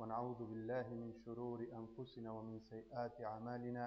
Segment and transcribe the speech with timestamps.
[0.00, 3.84] ونعوذ بالله من شرور أنفسنا ومن سيئات أعمالنا.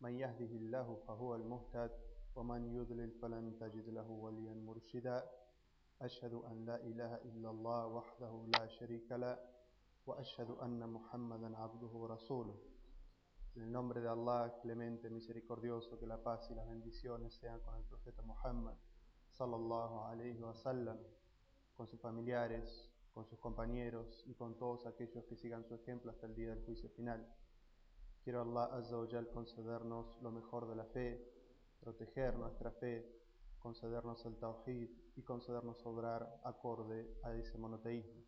[0.00, 1.92] من يهده الله فهو المهتد
[2.36, 5.28] ومن يضلل فلن تجد له وليا مرشدا.
[6.00, 9.36] أشهد أن لا إله إلا الله وحده لا شريك له
[10.06, 12.56] وأشهد أن محمدا عبده ورسوله.
[13.56, 17.74] En el nombre de Allah, clemente, misericordioso, que la paz y las bendiciones sean con
[17.76, 18.76] el profeta Muhammad,
[19.32, 20.98] sallallahu alayhi wa sallam,
[21.74, 26.26] con sus familiares, con sus compañeros y con todos aquellos que sigan su ejemplo hasta
[26.26, 27.26] el día del juicio final.
[28.22, 31.26] Quiero Allah Azza wa concedernos lo mejor de la fe,
[31.80, 33.10] proteger nuestra fe,
[33.58, 38.22] concedernos el tawhid y concedernos obrar acorde a ese monoteísmo.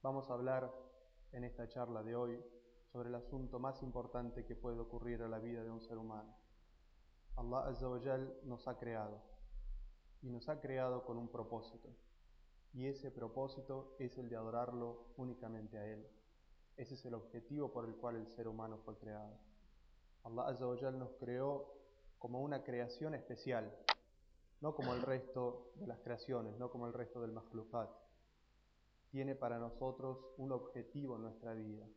[0.00, 0.72] Vamos a hablar
[1.32, 2.40] en esta charla de hoy
[2.92, 6.32] sobre el asunto más importante que puede ocurrir a la vida de un ser humano.
[7.34, 7.98] Allah Azza wa
[8.44, 9.20] nos ha creado
[10.22, 12.05] y nos ha creado con un propósito
[12.76, 16.06] y ese propósito es el de adorarlo únicamente a Él.
[16.76, 19.34] Ese es el objetivo por el cual el ser humano fue creado.
[20.24, 21.72] Allah Azza nos creó
[22.18, 23.74] como una creación especial,
[24.60, 27.88] no como el resto de las creaciones, no como el resto del makhlukat.
[29.10, 31.88] Tiene para nosotros un objetivo en nuestra vida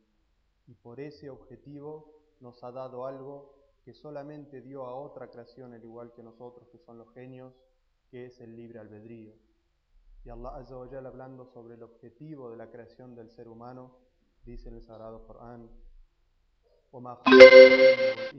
[0.66, 5.84] y por ese objetivo nos ha dado algo que solamente dio a otra creación al
[5.84, 7.52] igual que nosotros, que son los genios,
[8.10, 9.49] que es el libre albedrío.
[10.24, 13.96] Y Allah Azza wa Jal hablando sobre el objetivo de la creación del ser humano,
[14.44, 15.70] dice en el Sagrado Corán,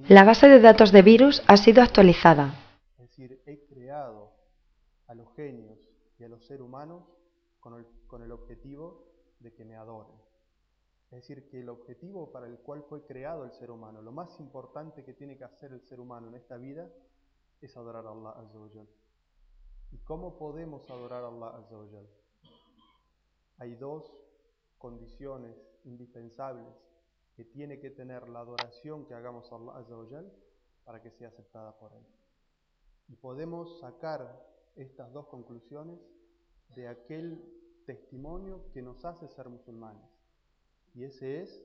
[0.10, 2.54] La base de datos de virus ha sido actualizada.
[3.00, 4.32] Es decir, he creado
[5.08, 5.80] a los genios
[6.20, 7.04] y a los seres humanos
[7.60, 9.08] con el, con el objetivo
[9.40, 10.16] de que me adoren.
[11.12, 14.40] Es decir, que el objetivo para el cual fue creado el ser humano, lo más
[14.40, 16.90] importante que tiene que hacer el ser humano en esta vida,
[17.60, 18.88] es adorar a Allah Azza wa Jal.
[19.92, 22.08] ¿Y cómo podemos adorar a Allah Azza wa Jal?
[23.58, 24.12] Hay dos
[24.78, 26.74] condiciones indispensables
[27.36, 30.32] que tiene que tener la adoración que hagamos a Allah Azza wa Jal
[30.86, 32.06] para que sea aceptada por Él.
[33.10, 36.00] Y podemos sacar estas dos conclusiones
[36.76, 37.44] de aquel
[37.86, 40.10] testimonio que nos hace ser musulmanes.
[40.94, 41.64] Y ese es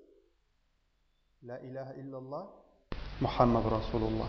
[1.43, 2.47] La ilaha illallah
[3.21, 4.29] Muhammad Rasulullah.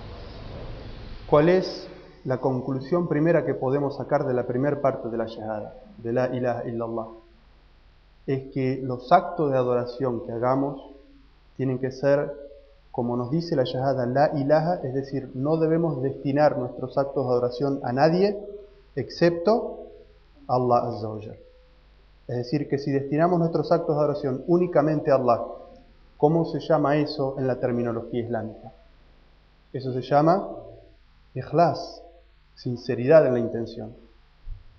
[1.29, 1.89] ¿Cuál es
[2.25, 6.35] la conclusión primera que podemos sacar de la primera parte de la shahada, de la
[6.35, 7.07] ilaha illallah?
[8.25, 10.81] Es que los actos de adoración que hagamos
[11.55, 12.31] tienen que ser,
[12.91, 17.31] como nos dice la shahada, la ilaha, es decir, no debemos destinar nuestros actos de
[17.31, 18.37] adoración a nadie
[18.95, 19.87] excepto
[20.47, 21.33] Allah Azza.
[22.27, 25.41] Es decir, que si destinamos nuestros actos de adoración únicamente a Allah,
[26.17, 28.73] ¿cómo se llama eso en la terminología islámica?
[29.71, 30.49] Eso se llama
[31.33, 32.01] ikhlas,
[32.57, 33.95] sinceridad en la intención.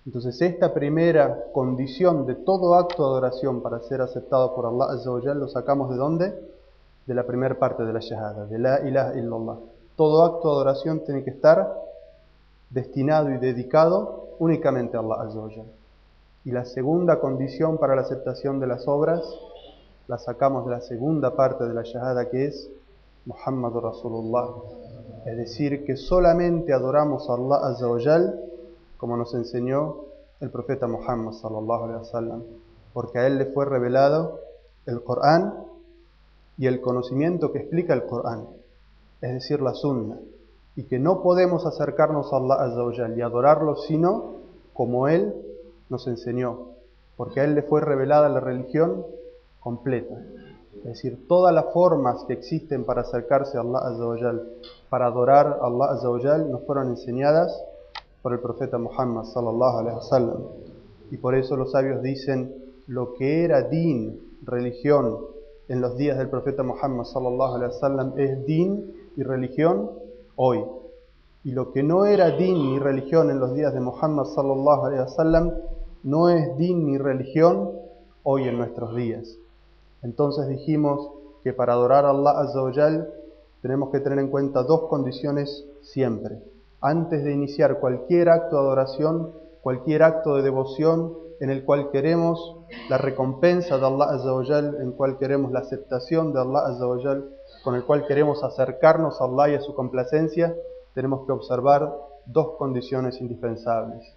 [0.05, 5.49] Entonces, esta primera condición de todo acto de adoración para ser aceptado por Allah lo
[5.49, 6.35] sacamos de dónde?
[7.07, 9.57] De la primera parte de la shahada, de la ilaha illallah.
[9.97, 11.75] Todo acto de adoración tiene que estar
[12.71, 15.65] destinado y dedicado únicamente a Allah.
[16.45, 19.23] Y la segunda condición para la aceptación de las obras
[20.07, 22.71] la sacamos de la segunda parte de la shahada que es
[23.27, 24.49] Muhammad Rasulullah.
[25.25, 28.41] Es decir, que solamente adoramos a Allah Azza wa Jal
[28.99, 30.05] como nos enseñó
[30.41, 32.43] el profeta Muhammad sallallahu alaihi wasallam,
[32.93, 34.41] porque a él le fue revelado
[34.87, 35.55] el Corán
[36.59, 38.47] y el conocimiento que explica el Corán,
[39.21, 40.19] es decir, la sunna,
[40.77, 44.35] y que no podemos acercarnos a Allah Azza wa Jal y adorarlo sino
[44.75, 45.35] como él
[45.89, 46.69] nos enseñó,
[47.17, 49.07] porque a él le fue revelada la religión
[49.61, 50.17] completa.
[50.79, 54.49] Es decir, todas las formas que existen para acercarse a Allah Azza wa Jal,
[54.89, 57.63] para adorar a Allah Azza wa Jal, nos fueron enseñadas
[58.23, 60.39] por el profeta Muhammad sallallahu alaihi wasallam.
[61.11, 62.55] Y por eso los sabios dicen
[62.87, 65.19] lo que era din, religión,
[65.69, 69.91] en los días del profeta Muhammad sallallahu alaihi wasallam es din y religión
[70.37, 70.65] hoy.
[71.45, 75.03] Y lo que no era din ni religión en los días de Muhammad sallallahu alaihi
[75.03, 75.53] wasallam
[76.03, 77.73] no es din ni religión
[78.23, 79.39] hoy en nuestros días.
[80.03, 81.11] Entonces dijimos
[81.43, 83.07] que para adorar a Allah Azza
[83.63, 86.39] tenemos que tener en cuenta dos condiciones siempre.
[86.81, 92.57] Antes de iniciar cualquier acto de adoración, cualquier acto de devoción en el cual queremos
[92.89, 96.87] la recompensa de Allah Azza en el cual queremos la aceptación de Allah Azza
[97.65, 100.55] con el cual queremos acercarnos a Allah y a su complacencia,
[100.95, 101.93] tenemos que observar
[102.27, 104.15] dos condiciones indispensables.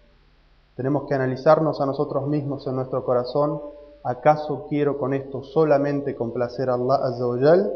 [0.75, 3.61] Tenemos que analizarnos a nosotros mismos en nuestro corazón,
[4.02, 7.72] ¿acaso quiero con esto solamente complacer a Allah Azza wa Jal?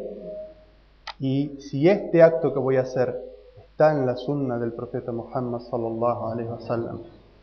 [1.19, 3.21] Y si este acto que voy a hacer
[3.59, 7.00] está en la sunna del profeta Muhammad sallallahu alaihi wasallam.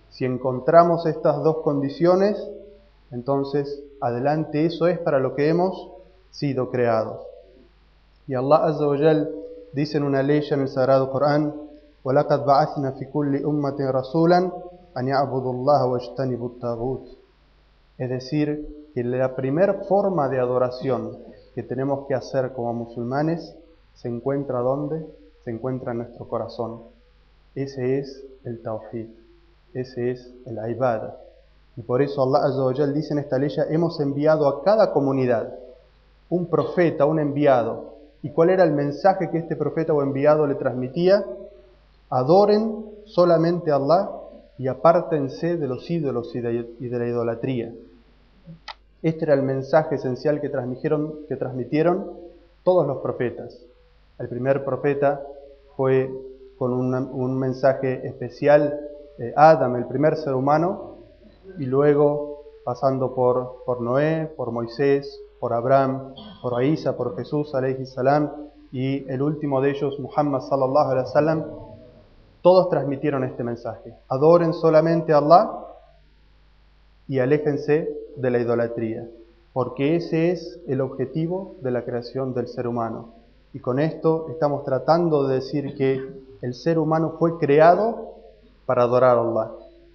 [0.10, 2.38] Si encontramos estas dos condiciones,
[3.12, 5.92] entonces adelante eso es para lo que hemos
[6.32, 7.22] sido creados.
[8.28, 9.32] Y Allah Azza wa Jal
[9.74, 11.54] dice en una ley en el Sagrado Corán,
[12.08, 14.40] وَلَقَدْ بَعَثْنَا فِي كُلِّ أُمَّةٍ رَسُولًا
[14.98, 17.06] أَنْ يَعْبُدُوا اللَّهَ وَاجْتَنِبُوا الطَّاغُوتَ
[18.03, 21.19] es decir, que la primera forma de adoración
[21.55, 23.55] que tenemos que hacer como musulmanes
[23.95, 25.07] se encuentra ¿dónde?
[25.45, 26.81] Se encuentra en nuestro corazón.
[27.55, 29.07] Ese es el tawhid,
[29.73, 31.17] ese es el ibadah.
[31.77, 35.55] Y por eso Allah Azza dice en esta ley, hemos enviado a cada comunidad
[36.29, 37.99] un profeta, un enviado.
[38.21, 41.25] ¿Y cuál era el mensaje que este profeta o enviado le transmitía?
[42.11, 44.11] Adoren solamente a Allah
[44.59, 47.73] y apártense de los ídolos y de, la idolatría.
[49.03, 52.13] Este era el mensaje esencial que transmitieron,
[52.63, 53.61] todos los profetas.
[54.19, 55.21] El primer profeta
[55.77, 56.09] fue
[56.57, 58.79] con un mensaje especial,
[59.19, 60.99] eh, Adam, el primer ser humano,
[61.59, 68.31] y luego pasando por, por Noé, por Moisés, por Abraham, por Isa, por Jesús, salam,
[68.71, 71.45] y el último de ellos, Muhammad sallallahu alaihi wasallam,
[72.43, 73.95] todos transmitieron este mensaje.
[74.09, 75.51] Adoren solamente a Allah
[77.09, 79.09] y aléjense de la idolatría,
[79.53, 83.15] porque ese es el objetivo de la creación del ser humano.
[83.53, 86.01] Y con esto estamos tratando de decir que
[86.41, 88.15] el ser humano fue creado
[88.67, 89.51] para adorar a Allah,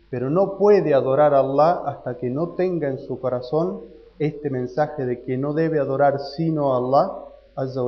[0.09, 3.81] pero no puede adorar a Allah hasta que no tenga en su corazón
[4.19, 7.81] este mensaje de que no debe adorar sino a Allah Azza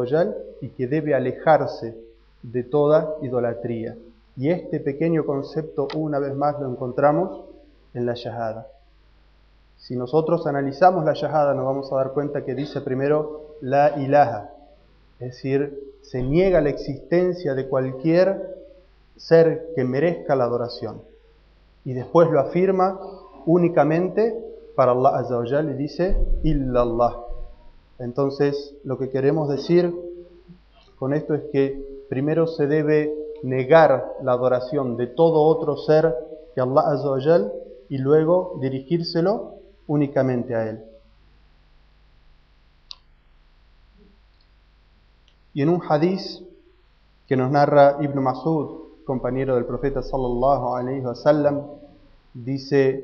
[0.61, 1.95] y que debe alejarse
[2.41, 3.95] de toda idolatría.
[4.35, 7.45] Y este pequeño concepto una vez más lo encontramos
[7.93, 8.67] en la Shahada.
[9.79, 14.51] Si nosotros analizamos la Shahada nos vamos a dar cuenta que dice primero la ilaha,
[15.19, 18.57] es decir, se niega la existencia de cualquier
[19.15, 21.01] ser que merezca la adoración.
[21.85, 22.99] Y después lo afirma
[23.45, 24.37] únicamente
[24.75, 27.17] para Allah Azza y dice illallah.
[27.99, 29.93] Entonces, lo que queremos decir
[30.97, 36.13] con esto es que primero se debe negar la adoración de todo otro ser
[36.53, 37.51] que Allah Azza
[37.89, 39.58] y luego dirigírselo
[39.89, 40.83] únicamente a él.
[45.53, 46.43] Y en un hadiz
[47.27, 51.65] que nos narra Ibn Masud, compañero del profeta sallallahu alaihi wasallam,
[52.33, 53.03] dice: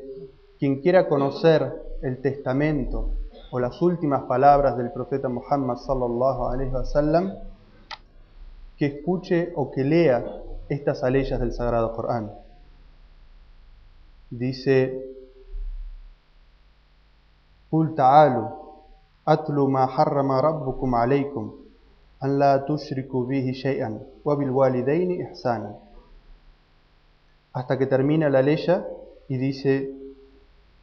[0.60, 1.74] Quien quiera conocer
[2.04, 3.10] el testamento
[3.52, 7.34] o las últimas palabras del profeta Muhammad sallallahu alaihi wasallam,
[8.78, 10.24] que escuche o que lea
[10.70, 12.32] estas aleyas del Sagrado Corán.
[14.30, 15.15] Dice:
[17.75, 18.49] قل تعالوا
[19.29, 21.53] أتل ما حرم ربكم عليكم
[22.25, 25.75] أن لا تشركوا به شيئا وبالوالدين إحسانا
[27.53, 28.59] hasta que termina la ley
[29.29, 29.91] y dice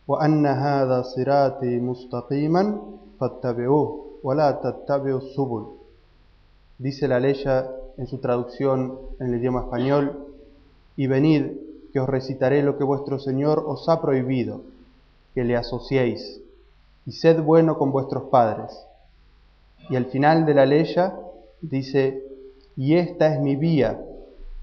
[0.08, 2.82] وأن هذا صراطي مستقيما
[3.20, 5.64] فاتبعوه ولا تتبعوا السبل
[6.80, 7.36] dice la ley
[7.98, 10.28] en su traducción en el idioma español
[10.96, 11.58] y venid
[11.92, 14.62] que os recitaré lo que vuestro Señor os ha prohibido
[15.34, 16.41] que le asociéis
[17.07, 18.71] y sed bueno con vuestros padres.
[19.89, 20.95] Y al final de la ley
[21.61, 22.23] dice,
[22.77, 24.01] y esta es mi vía,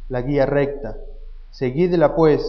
[0.08, 0.98] la guía recta,
[1.52, 2.44] seguidla pues,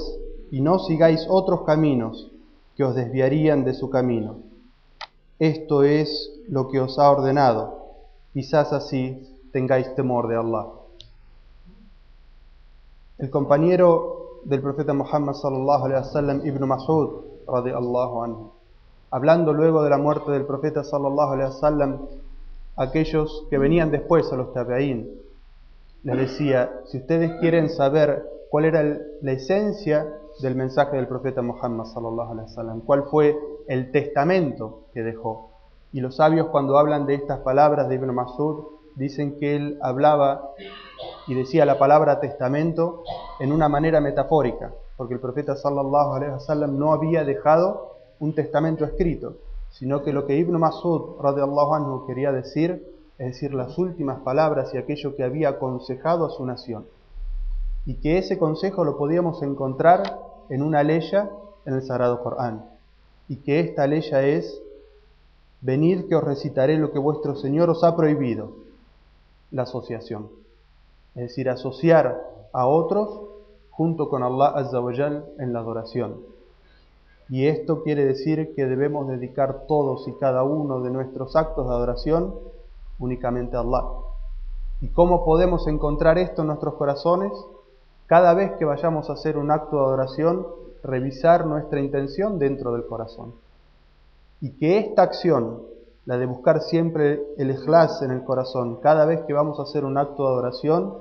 [0.50, 2.30] y no sigáis otros caminos
[2.76, 4.38] que os desviarían de su camino.
[5.38, 7.86] Esto es lo que os ha ordenado,
[8.32, 10.66] quizás así tengáis temor de Allah.
[13.18, 17.08] El compañero del profeta Muhammad sallallahu alaihi wasallam, Ibn Mas'ud,
[17.46, 18.50] radiallahu anhu,
[19.10, 21.98] hablando luego de la muerte del profeta sallallahu alaihi wasallam,
[22.76, 25.10] aquellos que venían después a los tabi'in,
[26.02, 30.06] les decía, si ustedes quieren saber cuál era la esencia
[30.40, 33.36] del mensaje del profeta Muhammad sallallahu alaihi wasallam, cuál fue
[33.68, 35.50] el testamento que dejó.
[35.92, 38.64] Y los sabios cuando hablan de estas palabras de Ibn Masud
[38.94, 40.50] dicen que él hablaba
[41.26, 43.02] y decía la palabra testamento
[43.40, 47.89] en una manera metafórica, porque el profeta sallallahu alaihi wasallam no había dejado
[48.20, 49.36] un testamento escrito,
[49.70, 52.86] sino que lo que Ibn Masud radiallahu anhu quería decir,
[53.18, 56.86] es decir, las últimas palabras y aquello que había aconsejado a su nación.
[57.86, 61.00] Y que ese consejo lo podíamos encontrar en una ley
[61.64, 62.64] en el Sagrado Corán.
[63.28, 64.60] Y que esta ley es,
[65.60, 68.52] venid que os recitaré lo que vuestro Señor os ha prohibido,
[69.50, 70.28] la asociación.
[71.14, 72.20] Es decir, asociar
[72.52, 73.20] a otros
[73.70, 76.29] junto con Allah Azza wa en la adoración.
[77.30, 81.72] Y esto quiere decir que debemos dedicar todos y cada uno de nuestros actos de
[81.72, 82.34] adoración
[82.98, 83.84] únicamente a Allah.
[84.80, 87.32] ¿Y cómo podemos encontrar esto en nuestros corazones?
[88.06, 90.44] Cada vez que vayamos a hacer un acto de adoración,
[90.82, 93.34] revisar nuestra intención dentro del corazón.
[94.42, 95.62] y que esta acción,
[96.06, 99.84] la de buscar siempre el ikhlas en el corazón, cada vez que vamos a hacer
[99.84, 100.94] un acto de adoración,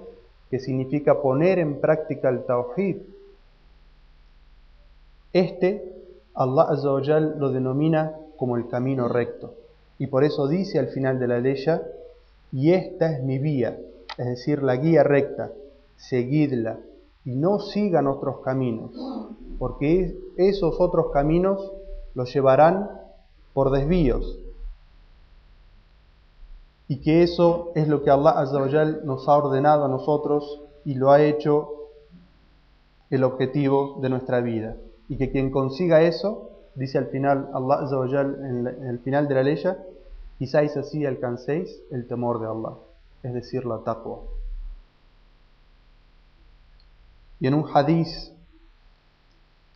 [0.49, 2.97] que significa poner en práctica el tawhid,
[5.31, 5.98] este
[6.39, 9.55] Allah Azza wa lo denomina como el camino recto.
[9.97, 11.61] Y por eso dice al final de la ley,
[12.53, 13.77] y esta es mi vía,
[14.17, 15.51] es decir, la guía recta,
[15.97, 16.79] seguidla
[17.25, 18.91] y no sigan otros caminos,
[19.59, 21.73] porque esos otros caminos
[22.15, 22.89] los llevarán
[23.53, 24.39] por desvíos.
[26.87, 31.11] Y que eso es lo que Allah Azzawajal nos ha ordenado a nosotros y lo
[31.11, 31.69] ha hecho
[33.09, 34.77] el objetivo de nuestra vida.
[35.09, 39.61] Y que quien consiga eso, dice al final Allah en el final de la ley,
[40.37, 42.77] quizás así alcancéis el temor de Allah,
[43.23, 44.19] es decir, la taqwa.
[47.39, 48.31] Y en un hadiz,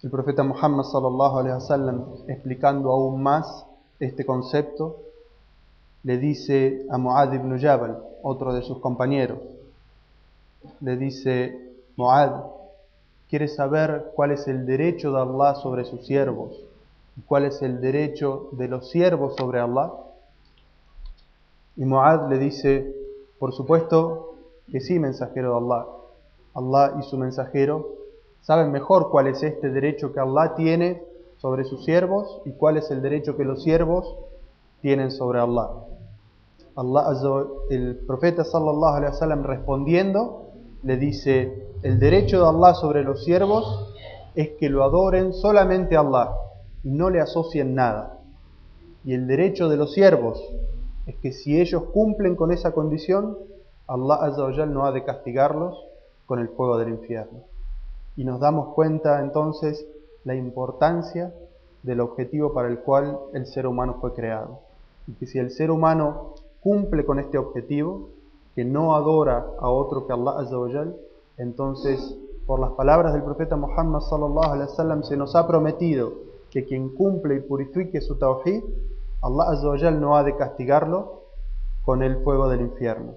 [0.02, 3.66] el profeta Muhammad sallallahu alaihi wasallam, explicando aún más
[4.00, 4.98] este concepto,
[6.04, 9.40] le dice a Muad ibn Jabal, otro de sus compañeros,
[10.82, 12.44] le dice, Muad,
[13.34, 16.56] ¿quieres saber cuál es el derecho de Allah sobre sus siervos?
[17.18, 19.92] ¿Y cuál es el derecho de los siervos sobre Allah?
[21.76, 22.96] Y Muad le dice,
[23.40, 24.36] por supuesto
[24.72, 25.88] que sí, mensajero de Allah.
[26.54, 27.90] Allah y su mensajero
[28.44, 31.02] saben mejor cuál es este derecho que Allah tiene
[31.38, 34.16] sobre sus siervos y cuál es el derecho que los siervos
[34.84, 35.72] tienen sobre Allah.
[36.76, 40.52] Allah el profeta sallallahu alaihi wasallam respondiendo
[40.84, 43.94] le dice, el derecho de Allah sobre los siervos
[44.36, 46.34] es que lo adoren solamente a Allah
[46.82, 48.20] y no le asocien nada.
[49.04, 50.42] Y el derecho de los siervos
[51.06, 53.38] es que si ellos cumplen con esa condición,
[53.86, 55.78] Allah no ha de castigarlos
[56.26, 57.42] con el fuego del infierno.
[58.16, 59.86] Y nos damos cuenta entonces
[60.24, 61.34] la importancia
[61.84, 64.62] del objetivo para el cual el ser humano fue creado.
[65.06, 68.08] Y que si el ser humano cumple con este objetivo,
[68.56, 70.40] que no adora a otro que Allah
[71.38, 76.14] entonces por las palabras del profeta Muhammad sallallahu alaihi wasallam se nos ha prometido
[76.50, 78.64] que quien cumple y purifique su tawhid,
[79.22, 81.24] Allah no ha de castigarlo
[81.84, 83.16] con el fuego del infierno.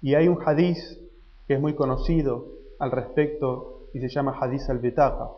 [0.00, 0.98] Y hay un hadiz
[1.46, 2.46] que es muy conocido
[2.78, 5.30] al respecto y se llama Hadith al-Bitaqa.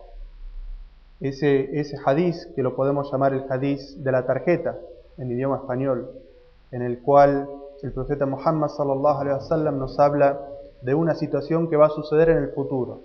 [1.20, 4.78] Ese, ese hadiz, que lo podemos llamar el hadiz de la tarjeta
[5.18, 6.10] en idioma español,
[6.70, 7.48] en el cual
[7.82, 10.40] el profeta Muhammad sallallahu alaihi wasallam nos habla
[10.83, 13.00] de una situación que va a suceder en el futuro,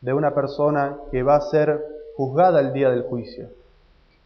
[0.00, 1.84] de una persona que va a ser
[2.16, 3.48] juzgada el día del juicio.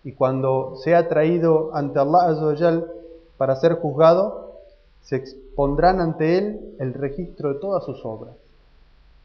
[0.05, 2.85] Y cuando sea traído ante Allah
[3.37, 4.53] para ser juzgado,
[5.03, 8.35] se expondrán ante él el registro de todas sus obras.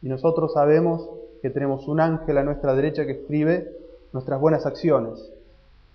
[0.02, 1.10] Y nosotros sabemos
[1.42, 3.72] que tenemos un ángel a nuestra derecha que escribe
[4.14, 5.32] nuestras buenas acciones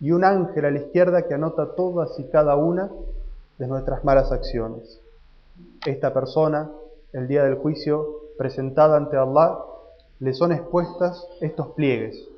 [0.01, 2.91] y un ángel a la izquierda que anota todas y cada una
[3.59, 5.01] de nuestras malas acciones.
[5.87, 6.71] Esta persona,
[7.13, 9.59] el día del juicio, presentada ante Allah,
[10.21, 12.29] le son expuestas estos pliegues,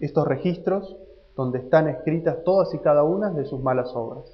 [0.00, 0.96] estos registros
[1.36, 4.24] donde están escritas todas y cada una de sus malas obras.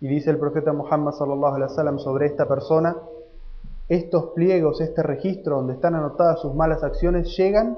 [0.00, 2.96] Y dice el profeta Muhammad sallallahu alaihi wasallam sobre esta persona,
[3.88, 7.76] estos pliegos, este registro donde están anotadas sus malas acciones llegan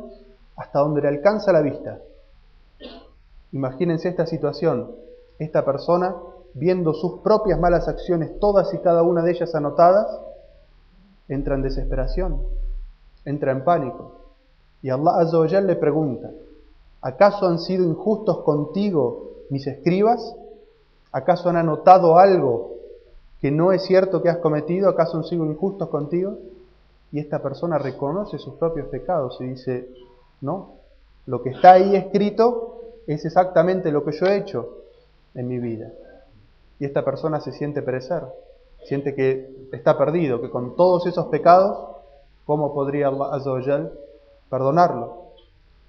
[0.56, 1.98] hasta donde le alcanza la vista.
[3.52, 4.92] Imagínense esta situación,
[5.38, 6.14] esta persona
[6.54, 10.06] viendo sus propias malas acciones, todas y cada una de ellas anotadas,
[11.28, 12.42] entra en desesperación,
[13.24, 14.12] entra en pánico.
[14.82, 16.30] Y Allah Azza le pregunta,
[17.00, 20.34] ¿acaso han sido injustos contigo mis escribas?
[21.12, 22.74] ¿Acaso han anotado algo
[23.40, 24.88] que no es cierto que has cometido?
[24.88, 26.38] ¿Acaso han sido injustos contigo?
[27.12, 29.88] Y esta persona reconoce sus propios pecados y dice,
[30.40, 30.74] no,
[31.26, 34.78] lo que está ahí escrito es exactamente lo que yo he hecho
[35.34, 35.92] en mi vida
[36.78, 38.22] y esta persona se siente perecer,
[38.84, 41.96] siente que está perdido, que con todos esos pecados,
[42.44, 43.90] ¿cómo podría Allah
[44.50, 45.26] perdonarlo?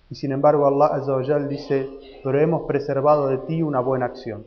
[0.10, 1.89] Y sin embargo Allah dice,
[2.24, 4.46] pero hemos preservado de ti una buena acción.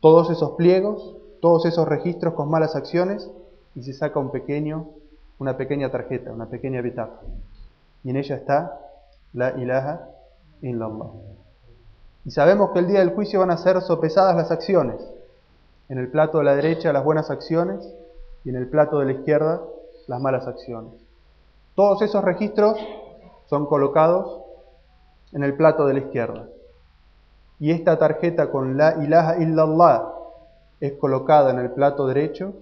[0.00, 3.30] Todos esos pliegos, todos esos registros con malas acciones,
[3.74, 4.88] y se saca un pequeño,
[5.38, 7.22] una pequeña tarjeta, una pequeña bitácora.
[8.04, 8.80] Y en ella está
[9.32, 10.08] la ilaha
[10.60, 11.10] illallah.
[12.24, 15.00] Y sabemos que el día del juicio van a ser sopesadas las acciones.
[15.88, 17.86] En el plato de la derecha las buenas acciones
[18.44, 19.62] y en el plato de la izquierda
[20.06, 20.92] las malas acciones.
[21.74, 22.76] Todos esos registros
[23.46, 24.42] son colocados
[25.32, 26.46] en el plato de la izquierda.
[27.58, 30.12] Y esta tarjeta con la ilaha illallah
[30.80, 32.54] es colocada en el plato derecho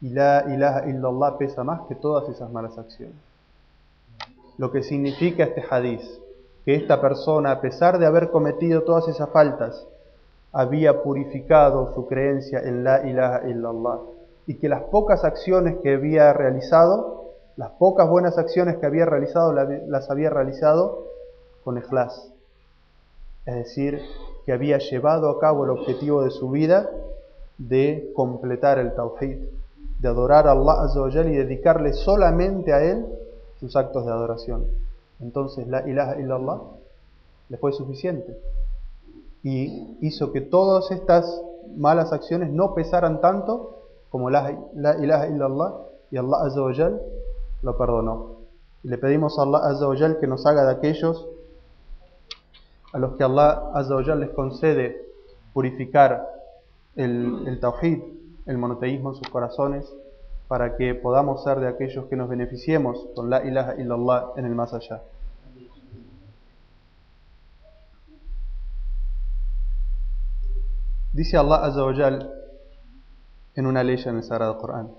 [0.00, 3.16] y la ilaha illallah pesa más que todas esas malas acciones.
[4.58, 6.20] Lo que significa este hadiz
[6.66, 9.86] que esta persona, a pesar de haber cometido todas esas faltas,
[10.56, 13.98] había purificado su creencia en la ilaha illallah
[14.46, 19.52] y que las pocas acciones que había realizado, las pocas buenas acciones que había realizado,
[19.52, 21.08] las había realizado
[21.62, 22.32] con ikhlas.
[23.44, 24.00] Es decir,
[24.46, 26.88] que había llevado a cabo el objetivo de su vida
[27.58, 29.36] de completar el tawhid,
[29.98, 33.04] de adorar a Allah y dedicarle solamente a Él
[33.60, 34.64] sus actos de adoración.
[35.20, 36.60] Entonces la ilaha illallah
[37.50, 38.40] le fue suficiente
[39.42, 41.42] y hizo que todas estas
[41.76, 43.76] malas acciones no pesaran tanto
[44.10, 45.74] como la, ilaha illallah
[46.10, 46.90] y Allah azza
[47.62, 48.36] lo perdonó.
[48.82, 51.28] le pedimos a Allah azza que nos haga de aquellos
[52.92, 55.06] a los que Allah azza les concede
[55.52, 56.26] purificar
[56.94, 58.02] el, el tawhid,
[58.46, 59.92] el monoteísmo en sus corazones
[60.48, 64.54] para que podamos ser de aquellos que nos beneficiemos con la ilaha illallah en el
[64.54, 65.02] más allá.
[71.15, 72.31] Dice Allah Azza wa Jal
[73.55, 74.89] en una ley en el Sagrado Corán: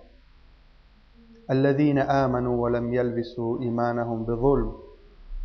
[1.51, 4.73] الذين آمنوا ولم يلبسوا إيمانهم بظلم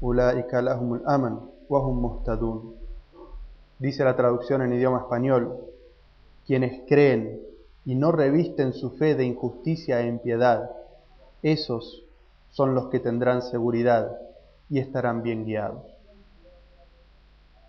[0.04, 1.38] أولئك لهم الأمن
[1.70, 2.76] وهم مهتدون
[3.80, 5.58] Dice la traducción en idioma español:
[6.46, 7.42] quienes creen
[7.86, 10.70] y no revisten su fe de injusticia e impiedad,
[11.44, 12.04] esos
[12.50, 14.18] son los que tendrán seguridad
[14.70, 15.91] y estarán bien guiados.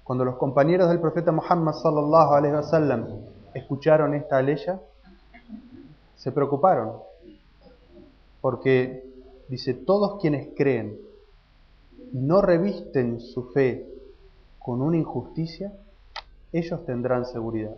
[0.03, 3.07] Cuando los compañeros del profeta Muhammad sallallahu alaihi wasallam
[3.53, 4.57] escucharon esta ley,
[6.15, 6.97] se preocuparon,
[8.41, 9.05] porque
[9.47, 10.97] dice, todos quienes creen
[12.11, 13.89] y no revisten su fe
[14.59, 15.73] con una injusticia,
[16.51, 17.75] ellos tendrán seguridad.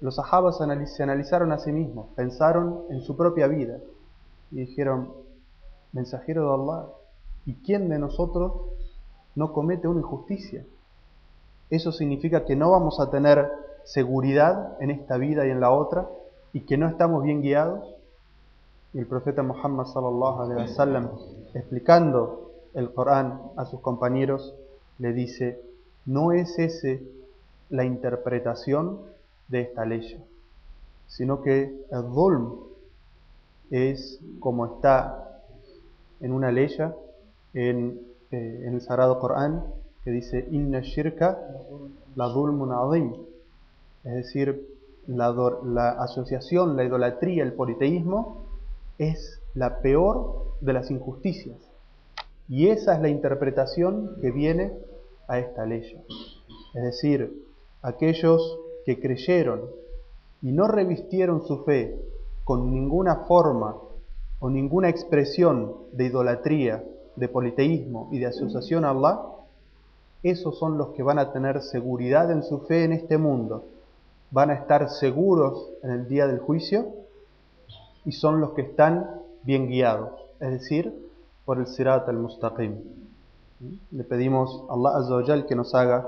[0.00, 3.78] Los sahabas se analizaron a sí mismos, pensaron en su propia vida
[4.50, 5.12] y dijeron,
[5.92, 6.88] mensajero de Allah,
[7.46, 8.52] ¿y quién de nosotros
[9.34, 10.64] no comete una injusticia?
[11.70, 13.50] Eso significa que no vamos a tener
[13.84, 16.08] seguridad en esta vida y en la otra
[16.52, 17.94] y que no estamos bien guiados.
[18.92, 21.10] Y el profeta Muhammad sallallahu alaihi wasallam
[21.54, 24.54] explicando el Corán a sus compañeros
[24.98, 25.60] le dice,
[26.06, 27.02] no es ese
[27.68, 29.00] la interpretación
[29.48, 30.24] de esta ley,
[31.06, 32.58] sino que el dhulm
[33.70, 35.40] es como está
[36.20, 36.68] en una ley
[37.54, 39.64] en, eh, en el Sagrado Corán
[40.04, 41.38] que dice Inna shirka
[42.16, 43.12] la dhulmun azim,
[44.04, 44.66] es decir,
[45.06, 45.32] la,
[45.64, 48.44] la asociación, la idolatría, el politeísmo
[48.98, 51.56] es la peor de las injusticias.
[52.48, 54.72] Y esa es la interpretación que viene
[55.28, 55.82] a esta ley.
[56.74, 57.44] Es decir,
[57.82, 59.62] aquellos que creyeron
[60.42, 61.96] y no revistieron su fe
[62.44, 63.76] con ninguna forma
[64.40, 66.84] o ninguna expresión de idolatría,
[67.16, 69.20] de politeísmo y de asociación a Allah,
[70.22, 73.64] esos son los que van a tener seguridad en su fe en este mundo,
[74.30, 76.86] van a estar seguros en el día del juicio
[78.04, 79.10] y son los que están
[79.42, 80.94] bien guiados, es decir,
[81.44, 82.76] por el Sirat al-Mustaqim.
[83.90, 86.06] Le pedimos a Allah Azza que nos haga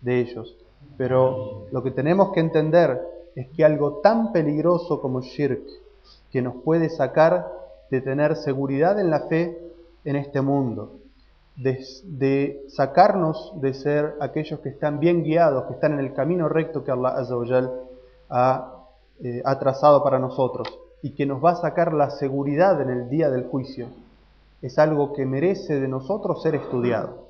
[0.00, 0.56] de ellos.
[0.96, 3.00] Pero lo que tenemos que entender
[3.34, 5.62] es que algo tan peligroso como shirk,
[6.30, 7.50] que nos puede sacar
[7.90, 9.58] de tener seguridad en la fe
[10.04, 10.92] en este mundo,
[11.62, 16.84] de, sacarnos de ser aquellos que están bien guiados, que están en el camino recto
[16.84, 17.14] que Allah
[18.28, 18.86] ha,
[19.22, 20.68] eh, ha trazado para nosotros
[21.02, 23.88] y que nos va a sacar la seguridad en el día del juicio,
[24.60, 27.26] es algo que merece de nosotros ser estudiado.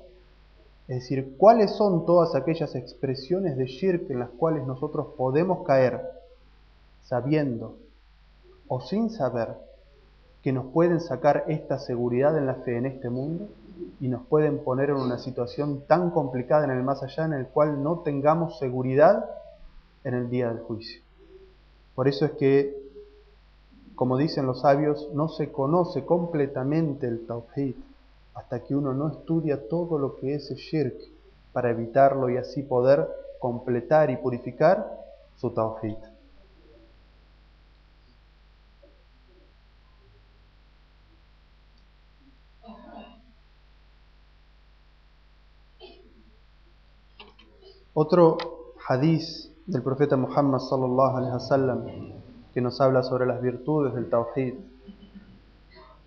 [0.87, 6.01] Es decir, cuáles son todas aquellas expresiones de shirk en las cuales nosotros podemos caer
[7.03, 7.77] sabiendo
[8.67, 9.55] o sin saber
[10.41, 13.47] que nos pueden sacar esta seguridad en la fe en este mundo
[13.99, 17.47] y nos pueden poner en una situación tan complicada en el más allá en el
[17.47, 19.29] cual no tengamos seguridad
[20.03, 21.01] en el día del juicio.
[21.95, 22.75] Por eso es que,
[23.95, 27.75] como dicen los sabios, no se conoce completamente el tawhid
[28.33, 30.95] hasta que uno no estudia todo lo que es el shirk
[31.51, 33.07] para evitarlo y así poder
[33.39, 34.99] completar y purificar
[35.35, 36.12] su tawhid.
[47.95, 48.37] Otro
[48.87, 51.85] hadiz del profeta Muhammad sallallahu alaihi wasallam
[52.53, 54.55] que nos habla sobre las virtudes del tawhid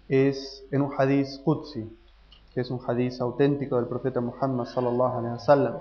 [0.08, 1.88] es en un hadiz Qudsi
[2.52, 5.78] que es un hadiz auténtico del profeta Muhammad sallallahu alaihi wasallam.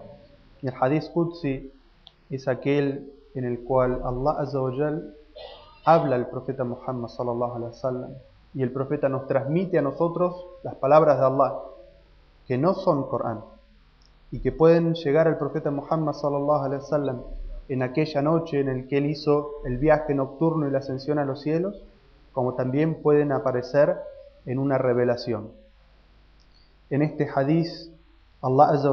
[0.61, 1.71] Y el hadiz Qudsi
[2.29, 4.71] es aquel en el cual Allah azza wa
[5.85, 8.11] habla al profeta Muhammad sallallahu alaihi wasallam
[8.53, 11.61] y el profeta nos transmite a nosotros las palabras de Allah
[12.47, 13.41] que no son Corán,
[14.35, 17.21] y que pueden llegar al profeta Muhammad sallallahu alaihi wasallam
[17.69, 21.23] en aquella noche en el que él hizo el viaje nocturno y la ascensión a
[21.23, 21.81] los cielos,
[22.33, 23.95] como también pueden aparecer
[24.45, 25.51] en una revelación.
[26.89, 27.89] En este hadiz,
[28.41, 28.91] Allah Azza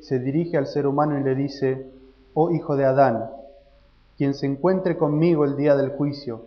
[0.00, 1.86] se dirige al ser humano y le dice,
[2.34, 3.30] oh hijo de Adán,
[4.16, 6.46] quien se encuentre conmigo el día del juicio,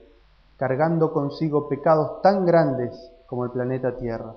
[0.57, 2.91] cargando consigo pecados tan grandes
[3.25, 4.33] como el planeta Tierra,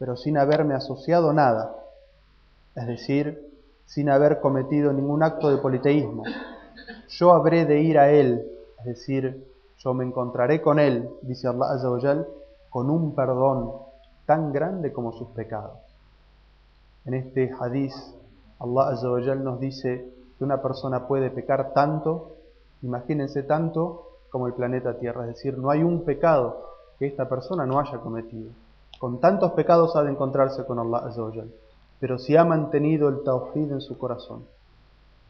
[0.00, 1.76] pero sin haberme asociado nada,
[2.74, 3.50] es decir,
[3.84, 6.22] sin haber cometido ningún acto de politeísmo.
[7.08, 8.46] Yo habré de ir a él,
[8.78, 9.46] es decir,
[9.78, 12.24] yo me encontraré con él, dice Allah Azza
[12.68, 13.72] con un perdón
[14.26, 15.78] tan grande como sus pecados.
[17.04, 17.94] En este hadiz,
[18.60, 22.36] Allah Azza nos dice que una persona puede pecar tanto,
[22.82, 26.64] imagínense tanto, como el planeta Tierra, es decir, no hay un pecado
[26.98, 28.52] que esta persona no haya cometido.
[28.98, 31.10] Con tantos pecados ha de encontrarse con Allah
[32.00, 34.44] pero si ha mantenido el tawhid en su corazón,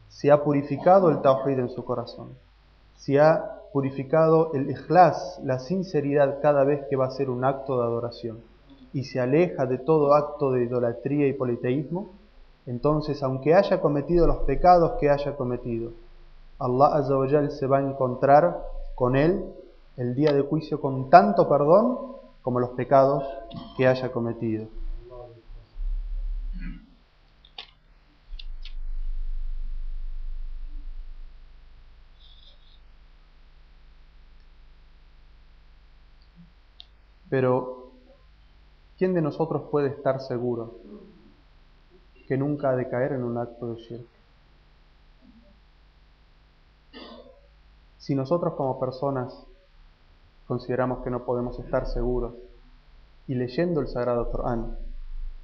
[0.09, 2.29] si ha purificado el tawhid en su corazón,
[2.95, 7.77] si ha purificado el ikhlas, la sinceridad cada vez que va a hacer un acto
[7.77, 8.39] de adoración,
[8.93, 12.11] y se aleja de todo acto de idolatría y politeísmo,
[12.65, 15.91] entonces aunque haya cometido los pecados que haya cometido,
[16.59, 18.63] Allah Azza se va a encontrar
[18.95, 19.45] con él
[19.97, 21.97] el día de juicio con tanto perdón
[22.43, 23.23] como los pecados
[23.77, 24.67] que haya cometido.
[37.31, 37.91] Pero,
[38.97, 40.75] ¿quién de nosotros puede estar seguro
[42.27, 44.05] que nunca ha de caer en un acto de shirk?
[47.99, 49.33] Si nosotros como personas
[50.45, 52.33] consideramos que no podemos estar seguros
[53.29, 54.77] y leyendo el Sagrado Corán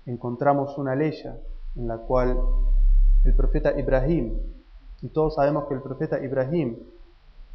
[0.05, 1.13] encontramos una ley
[1.77, 2.37] en la cual
[3.23, 4.37] el profeta Ibrahim,
[5.01, 6.75] y todos sabemos que el profeta Ibrahim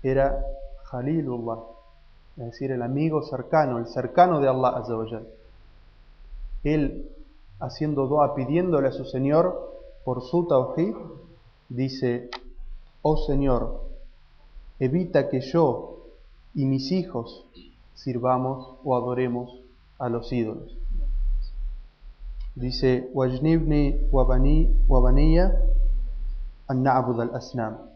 [0.03, 0.43] era
[0.91, 1.72] Khalilullah,
[2.37, 5.21] es decir, el amigo cercano, el cercano de Allah Azza
[6.65, 7.11] Él,
[7.61, 9.73] haciendo dua, pidiéndole a su Señor
[10.05, 10.95] por su tawhid,
[11.69, 12.31] dice,
[13.03, 13.83] oh Señor,
[14.79, 16.07] evita que yo
[16.55, 17.47] y mis hijos
[17.95, 19.61] sirvamos o adoremos
[19.99, 20.77] a los ídolos.
[22.55, 25.53] Dice, Wajnibni wabaniya
[26.69, 27.92] an al-asnam.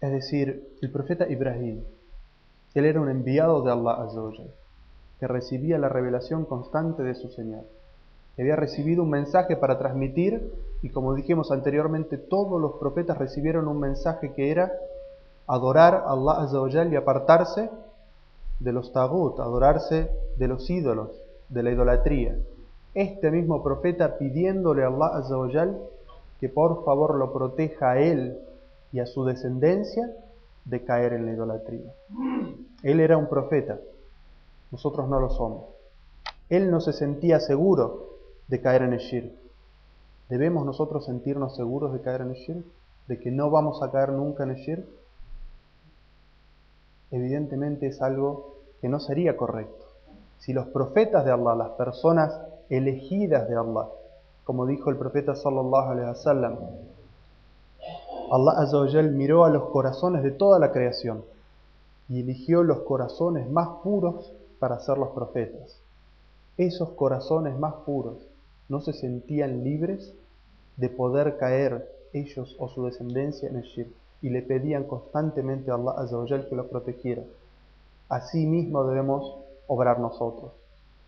[0.00, 1.82] Es decir, el profeta Ibrahim,
[2.74, 4.44] él era un enviado de Allah Azza
[5.18, 7.64] que recibía la revelación constante de su Señor,
[8.34, 13.68] que había recibido un mensaje para transmitir y como dijimos anteriormente, todos los profetas recibieron
[13.68, 14.72] un mensaje que era
[15.46, 17.68] adorar a Allah Azza y apartarse
[18.58, 21.10] de los tagut, adorarse de los ídolos,
[21.50, 22.38] de la idolatría.
[22.94, 25.68] Este mismo profeta pidiéndole a Allah Azza
[26.40, 28.38] que por favor lo proteja a él
[28.92, 30.10] y a su descendencia
[30.64, 31.92] de caer en la idolatría.
[32.82, 33.78] Él era un profeta,
[34.70, 35.64] nosotros no lo somos.
[36.48, 38.10] Él no se sentía seguro
[38.48, 39.32] de caer en el shirk.
[40.28, 42.64] ¿Debemos nosotros sentirnos seguros de caer en el shirk?
[43.06, 44.84] ¿De que no vamos a caer nunca en el shirk?
[47.10, 49.86] Evidentemente es algo que no sería correcto.
[50.38, 53.88] Si los profetas de Allah, las personas elegidas de Allah,
[54.44, 56.56] como dijo el profeta sallallahu alaihi wasallam,
[58.30, 61.24] Allah Azza miró a los corazones de toda la creación
[62.08, 65.80] y eligió los corazones más puros para ser los profetas.
[66.56, 68.16] Esos corazones más puros
[68.68, 70.12] no se sentían libres
[70.76, 73.90] de poder caer ellos o su descendencia en el shirk
[74.22, 77.22] y le pedían constantemente a Allah Azza que los protegiera.
[78.08, 80.52] Así mismo debemos obrar nosotros.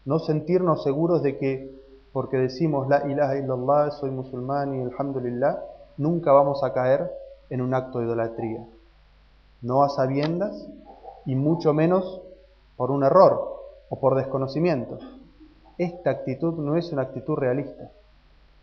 [0.05, 1.83] No sentirnos seguros de que
[2.13, 5.59] porque decimos la ilaha illallah, soy musulmán y alhamdulillah,
[5.97, 7.11] nunca vamos a caer
[7.51, 8.65] en un acto de idolatría.
[9.61, 10.67] No a sabiendas
[11.27, 12.23] y mucho menos
[12.77, 14.99] por un error o por desconocimiento.
[15.79, 17.91] Esta actitud no es una actitud realista.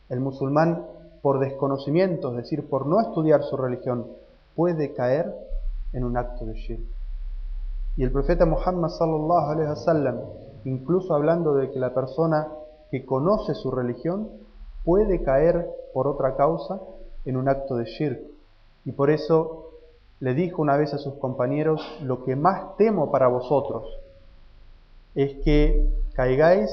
[0.09, 0.85] El musulmán,
[1.21, 4.07] por desconocimiento, es decir, por no estudiar su religión,
[4.55, 5.33] puede caer
[5.93, 6.81] en un acto de shirk.
[7.97, 10.19] Y el profeta Muhammad sallallahu alaihi wasallam,
[10.63, 12.47] incluso hablando de que la persona
[12.91, 14.29] que conoce su religión
[14.83, 16.79] puede caer por otra causa
[17.25, 18.21] en un acto de shirk.
[18.85, 19.71] Y por eso
[20.19, 23.99] le dijo una vez a sus compañeros, lo que más temo para vosotros
[25.15, 26.69] es que caigáis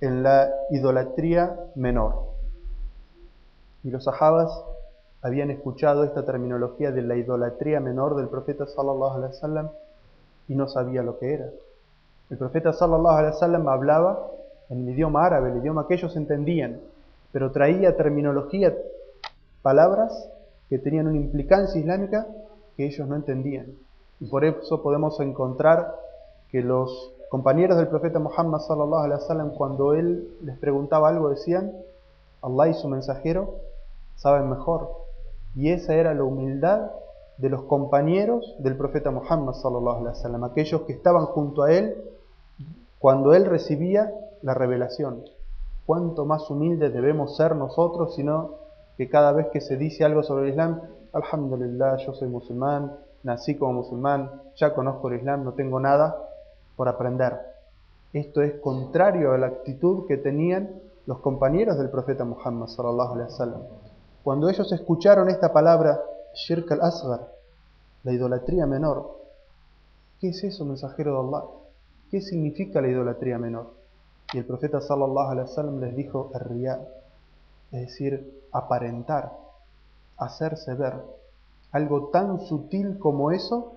[0.00, 2.28] en la idolatría menor.
[3.84, 4.50] Y los sahabas
[5.22, 9.68] habían escuchado esta terminología de la idolatría menor del profeta sallallahu alaihi wasallam
[10.48, 11.50] y no sabía lo que era.
[12.30, 14.30] El profeta sallallahu alaihi wasallam hablaba
[14.68, 16.80] en el idioma árabe, el idioma que ellos entendían,
[17.32, 18.74] pero traía terminología,
[19.62, 20.30] palabras
[20.68, 22.26] que tenían una implicancia islámica
[22.76, 23.74] que ellos no entendían.
[24.20, 25.94] Y por eso podemos encontrar
[26.50, 31.72] que los compañeros del profeta Muhammad sallallahu alaihi wasallam cuando él les preguntaba algo decían,
[32.42, 33.56] Allah y su mensajero
[34.16, 34.90] saben mejor.
[35.54, 36.90] Y esa era la humildad
[37.36, 41.96] de los compañeros del profeta Muhammad sallallahu alaihi wasallam, aquellos que estaban junto a él
[42.98, 45.24] cuando él recibía la revelación.
[45.86, 48.67] Cuánto más humildes debemos ser nosotros, sino
[48.98, 50.82] que cada vez que se dice algo sobre el Islam,
[51.12, 56.16] alhamdulillah, yo soy musulmán, nací como musulmán, ya conozco el Islam, no tengo nada
[56.74, 57.38] por aprender.
[58.12, 63.30] Esto es contrario a la actitud que tenían los compañeros del profeta Muhammad sallallahu alaihi
[63.30, 63.62] wasallam.
[64.24, 66.00] Cuando ellos escucharon esta palabra
[66.34, 67.32] shirk al-asghar,
[68.02, 69.16] la idolatría menor,
[70.20, 71.44] ¿qué es eso, mensajero de Allah?
[72.10, 73.74] ¿Qué significa la idolatría menor?
[74.32, 76.80] Y el profeta sallallahu alaihi wasallam les dijo riya,
[77.70, 79.32] es decir, aparentar,
[80.16, 80.94] hacerse ver.
[81.72, 83.74] Algo tan sutil como eso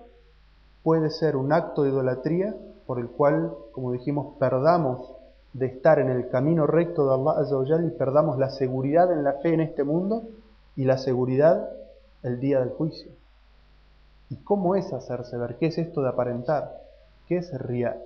[0.82, 2.54] puede ser un acto de idolatría
[2.86, 5.14] por el cual, como dijimos, perdamos
[5.52, 9.52] de estar en el camino recto de Allah y perdamos la seguridad en la fe
[9.52, 10.22] en este mundo
[10.76, 11.68] y la seguridad
[12.22, 13.12] el día del juicio.
[14.30, 15.56] ¿Y cómo es hacerse ver?
[15.56, 16.80] ¿Qué es esto de aparentar?
[17.26, 17.98] ¿Qué es riya?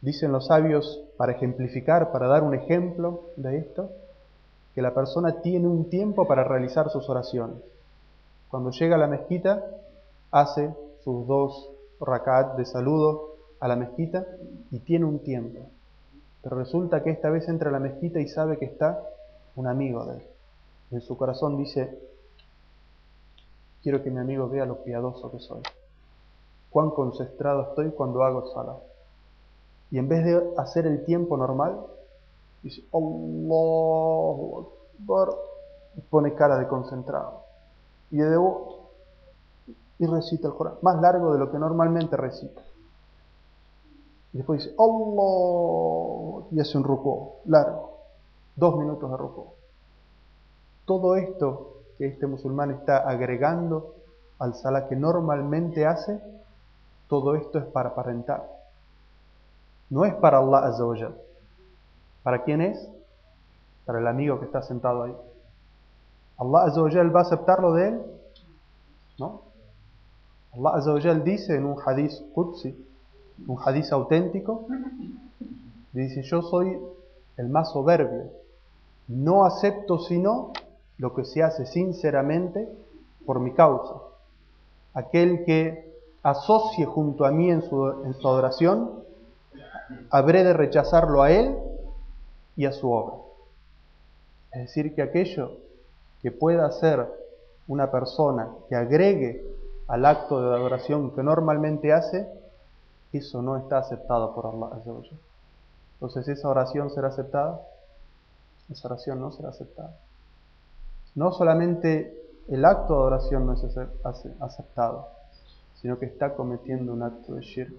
[0.00, 3.90] Dicen los sabios, para ejemplificar, para dar un ejemplo de esto,
[4.76, 7.56] que la persona tiene un tiempo para realizar sus oraciones.
[8.50, 9.64] Cuando llega a la mezquita,
[10.30, 10.70] hace
[11.02, 14.26] sus dos rakat de saludo a la mezquita
[14.70, 15.60] y tiene un tiempo.
[16.42, 19.02] Pero resulta que esta vez entra a la mezquita y sabe que está
[19.54, 20.22] un amigo de él.
[20.90, 21.98] En su corazón dice,
[23.82, 25.62] quiero que mi amigo vea lo piadoso que soy.
[26.68, 28.76] Cuán concentrado estoy cuando hago sala.
[29.90, 31.80] Y en vez de hacer el tiempo normal,
[32.68, 34.66] dice, Allahu
[35.00, 35.28] Akbar,
[35.96, 37.42] y pone cara de concentrado.
[38.10, 38.38] Y de
[39.98, 42.60] y recita el Corán, más largo de lo que normalmente recita.
[44.32, 47.98] Y después dice, Allah, y hace un rucó, largo,
[48.54, 49.54] dos minutos de rucó.
[50.84, 53.94] Todo esto que este musulmán está agregando
[54.38, 56.20] al salah que normalmente hace,
[57.08, 58.46] todo esto es para aparentar.
[59.88, 60.84] No es para Allah Azza
[62.26, 62.90] ¿Para quién es?
[63.84, 65.14] Para el amigo que está sentado ahí.
[66.38, 68.02] ¿Allah Azza va a aceptarlo de él?
[69.16, 69.42] ¿No?
[70.52, 72.84] Allah Azza dice en un hadith Qudsi,
[73.46, 74.66] un hadith auténtico,
[75.92, 76.76] dice, yo soy
[77.36, 78.32] el más soberbio,
[79.06, 80.50] no acepto sino
[80.98, 82.68] lo que se hace sinceramente
[83.24, 84.02] por mi causa.
[84.94, 89.04] Aquel que asocie junto a mí en su, en su adoración,
[90.10, 91.56] habré de rechazarlo a él
[92.56, 93.16] y a su obra.
[94.52, 95.52] Es decir, que aquello
[96.22, 97.06] que pueda hacer
[97.68, 99.44] una persona que agregue
[99.86, 102.28] al acto de adoración que normalmente hace,
[103.12, 105.02] eso no está aceptado por Allah.
[105.94, 107.60] Entonces, ¿esa oración será aceptada?
[108.70, 109.96] Esa oración no será aceptada.
[111.14, 113.64] No solamente el acto de adoración no es
[114.40, 115.08] aceptado,
[115.80, 117.74] sino que está cometiendo un acto de shirk,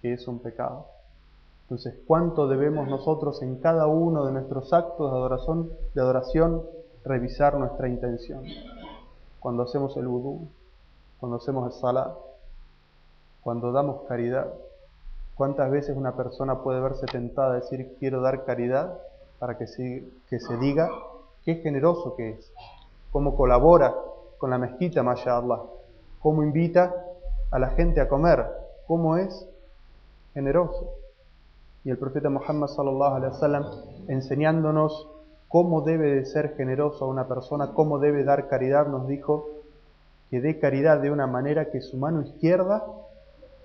[0.00, 0.86] que es un pecado.
[1.74, 5.10] Entonces, ¿cuánto debemos nosotros en cada uno de nuestros actos
[5.92, 6.62] de adoración,
[7.04, 8.44] revisar nuestra intención?
[9.40, 10.46] Cuando hacemos el vudú,
[11.18, 12.14] cuando hacemos el salat,
[13.42, 14.54] cuando damos caridad.
[15.34, 18.96] ¿Cuántas veces una persona puede verse tentada a decir quiero dar caridad
[19.40, 20.06] para que se,
[20.60, 20.88] diga
[21.44, 22.52] qué generoso que es,
[23.10, 23.96] cómo colabora
[24.38, 25.60] con la mezquita, mashallah,
[26.20, 26.94] cómo invita
[27.50, 28.46] a la gente a comer,
[28.86, 29.44] cómo es
[30.34, 31.03] generoso.
[31.84, 33.64] Y el profeta Muhammad sallallahu alaihi wasallam
[34.08, 35.08] enseñándonos
[35.48, 39.48] cómo debe de ser generoso a una persona, cómo debe dar caridad, nos dijo
[40.30, 42.84] que dé caridad de una manera que su mano izquierda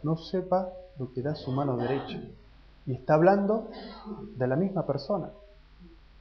[0.03, 2.21] no sepa lo que da su mano derecha.
[2.85, 3.69] Y está hablando
[4.35, 5.29] de la misma persona.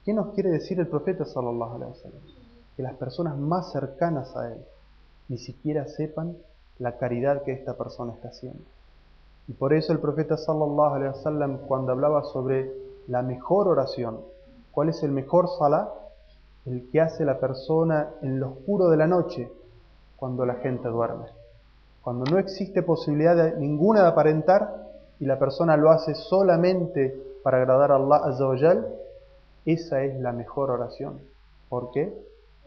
[0.04, 2.20] ¿Qué nos quiere decir el profeta sallallahu alaihi wasallam?
[2.76, 4.64] Que las personas más cercanas a él
[5.28, 6.36] ni siquiera sepan
[6.78, 8.62] la caridad que esta persona está haciendo.
[9.48, 12.70] Y por eso el profeta sallallahu alaihi wasallam cuando hablaba sobre
[13.06, 14.20] la mejor oración,
[14.72, 15.88] ¿cuál es el mejor salah?
[16.66, 19.50] El que hace la persona en lo oscuro de la noche,
[20.16, 21.26] cuando la gente duerme.
[22.02, 24.86] Cuando no existe posibilidad ninguna de aparentar
[25.18, 28.84] y la persona lo hace solamente para agradar a Allah Azza
[29.64, 31.20] esa es la mejor oración.
[31.68, 32.12] ¿Por qué?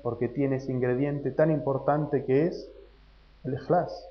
[0.04, 2.70] Porque tiene ese ingrediente tan importante que es
[3.44, 4.08] el ikhlas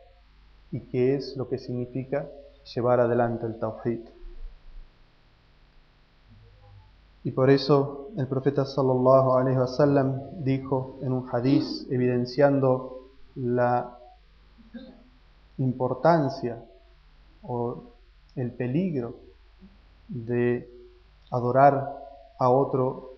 [0.72, 2.28] y que es lo que significa
[2.74, 4.00] llevar adelante el tawhid.
[7.22, 13.00] Y por eso el profeta sallallahu alaihi wasallam dijo en un hadiz evidenciando
[13.36, 13.98] la
[15.58, 16.64] importancia
[17.42, 17.82] o
[18.36, 19.16] el peligro
[20.08, 20.68] de
[21.30, 21.94] adorar
[22.38, 23.10] a otro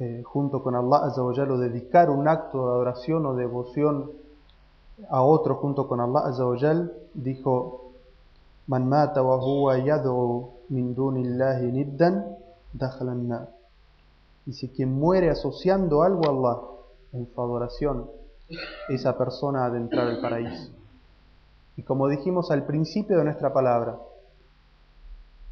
[0.00, 4.10] eh, junto con Allah Azza wa o dedicar un acto de adoración o devoción
[5.08, 7.79] a otro junto con Allah Azza dijo
[8.78, 12.36] Mata wa huwa yad'u min dunillahi niddan
[12.72, 13.48] dakhala an-nar.
[14.46, 16.60] Y si quien muere asociando algo a Allah
[17.12, 18.08] en su adoración,
[18.88, 20.70] esa persona ha de entrar al paraíso.
[21.76, 23.98] Y como dijimos al principio de nuestra palabra,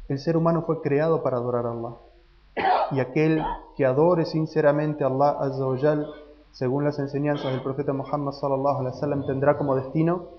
[0.07, 1.95] el ser humano fue creado para adorar a Allah.
[2.91, 3.43] Y aquel
[3.75, 5.65] que adore sinceramente a Allah Azza
[6.51, 10.38] según las enseñanzas del profeta Muhammad sallallahu wasallam, tendrá como destino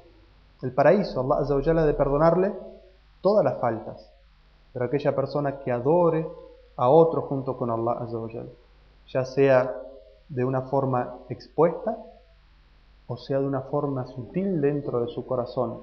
[0.63, 1.21] el paraíso.
[1.21, 2.53] Allah Azza ha de perdonarle
[3.21, 4.11] todas las faltas.
[4.73, 6.27] Pero aquella persona que adore
[6.77, 8.19] a otro junto con Allah Azza
[9.09, 9.75] ya sea
[10.29, 11.97] de una forma expuesta
[13.13, 15.81] o sea de una forma sutil dentro de su corazón,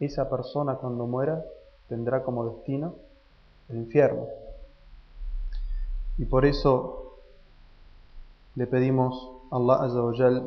[0.00, 1.44] esa persona cuando muera
[1.90, 2.94] tendrá como destino
[3.68, 4.24] el infierno.
[6.16, 7.18] Y por eso
[8.54, 10.42] le pedimos a Allah Azza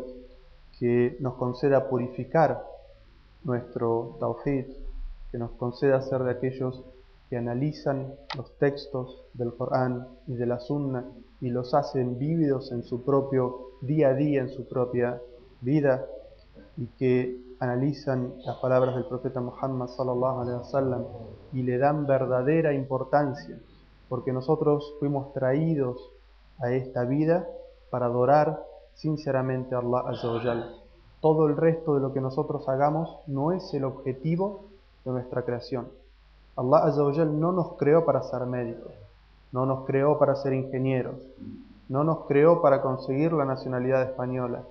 [0.80, 2.66] que nos conceda purificar
[3.44, 4.66] nuestro tawhid,
[5.32, 6.84] que nos conceda ser de aquellos
[7.30, 11.06] que analizan los textos del Corán y de la Sunna
[11.40, 15.22] y los hacen vívidos en su propio día a día, en su propia
[15.62, 16.06] vida,
[16.78, 21.06] y que analizan las palabras del profeta Muhammad sallallahu alaihi wasallam
[21.54, 23.60] y le dan verdadera importancia,
[24.10, 26.12] porque nosotros fuimos traídos
[26.60, 27.48] a esta vida
[27.90, 30.81] para adorar sinceramente a Allah azza
[31.22, 34.66] Todo el resto de lo que nosotros hagamos no es el objetivo
[35.06, 35.88] de nuestra creación.
[36.56, 38.92] Allah azza no nos creó para ser médicos,
[39.52, 41.16] no nos creó para ser ingenieros,
[41.88, 44.64] no nos creó para conseguir la nacionalidad española,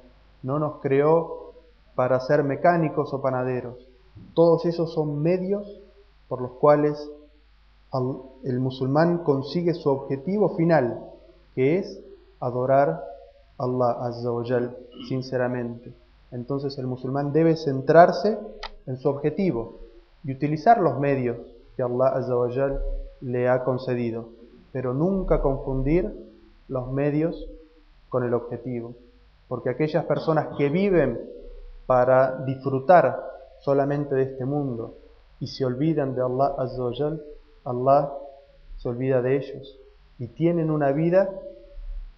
[0.42, 1.52] no nos creó
[1.94, 3.76] para ser mecánicos o panaderos.
[4.34, 5.80] Todos esos son medios
[6.28, 7.10] por los cuales
[8.44, 11.10] el musulmán consigue su objetivo final,
[11.54, 12.00] que es
[12.38, 13.04] adorar
[13.58, 14.44] a Allah Azza wa
[15.08, 15.92] sinceramente.
[16.30, 18.38] Entonces el musulmán debe centrarse
[18.86, 19.80] en su objetivo
[20.24, 21.38] y utilizar los medios
[21.76, 22.48] que Allah Azza wa
[23.20, 24.28] le ha concedido,
[24.72, 26.12] pero nunca confundir
[26.68, 27.48] los medios
[28.08, 28.94] con el objetivo,
[29.48, 31.20] porque aquellas personas que viven
[31.86, 33.20] para disfrutar
[33.60, 34.96] solamente de este mundo
[35.38, 37.18] y se olvidan de Allah Azza wa
[37.64, 38.12] Allah
[38.76, 39.78] se olvida de ellos.
[40.18, 41.30] Y tienen una vida,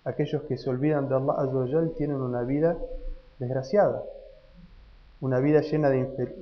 [0.05, 2.77] aquellos que se olvidan de Allah Azza wa tienen una vida
[3.39, 4.03] desgraciada,
[5.21, 6.35] una vida llena de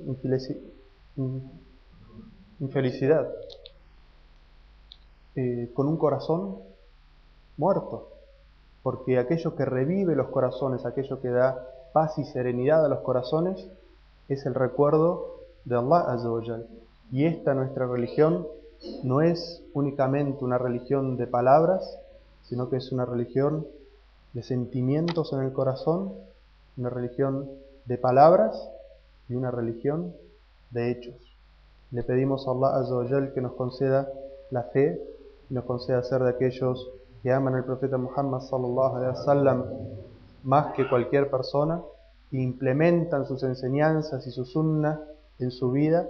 [2.59, 3.31] infelicidad,
[5.35, 6.57] eh, con un corazón
[7.57, 8.09] muerto,
[8.83, 13.67] porque aquello que revive los corazones, aquello que da paz y serenidad a los corazones
[14.29, 16.59] es el recuerdo de Allah Azza
[17.11, 18.47] Y esta nuestra religión
[19.03, 21.97] no es únicamente una religión de palabras,
[22.43, 23.67] sino que es una religión
[24.33, 26.13] de sentimientos en el corazón,
[26.77, 27.49] una religión
[27.85, 28.69] de palabras
[29.29, 30.13] y una religión
[30.71, 31.15] de hechos.
[31.91, 34.09] Le pedimos a Allah Azza que nos conceda
[34.49, 35.01] la fe
[35.49, 36.89] y nos conceda ser de aquellos
[37.21, 39.65] que aman al profeta Muhammad sallallahu alaihi wasallam
[40.43, 41.81] más que cualquier persona,
[42.31, 45.01] implementan sus enseñanzas y su sunna
[45.39, 46.07] en su vida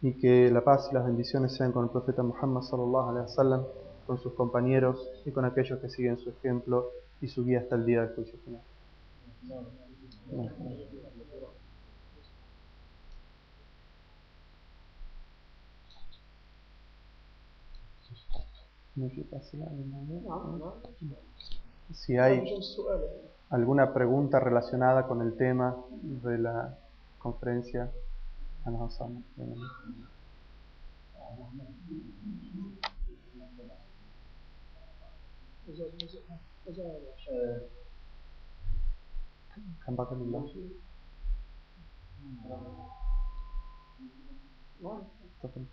[0.00, 3.64] y que la paz y las bendiciones sean con el profeta Muhammad sallallahu alaihi wasallam,
[4.06, 7.86] con sus compañeros y con aquellos que siguen su ejemplo y su guía hasta el
[7.86, 8.60] día del juicio final.
[21.92, 22.44] Si hay
[23.50, 26.78] alguna pregunta relacionada con el tema de la
[27.18, 27.90] conferencia,
[39.56, 40.46] الحمد لله
[45.42, 45.64] تفضل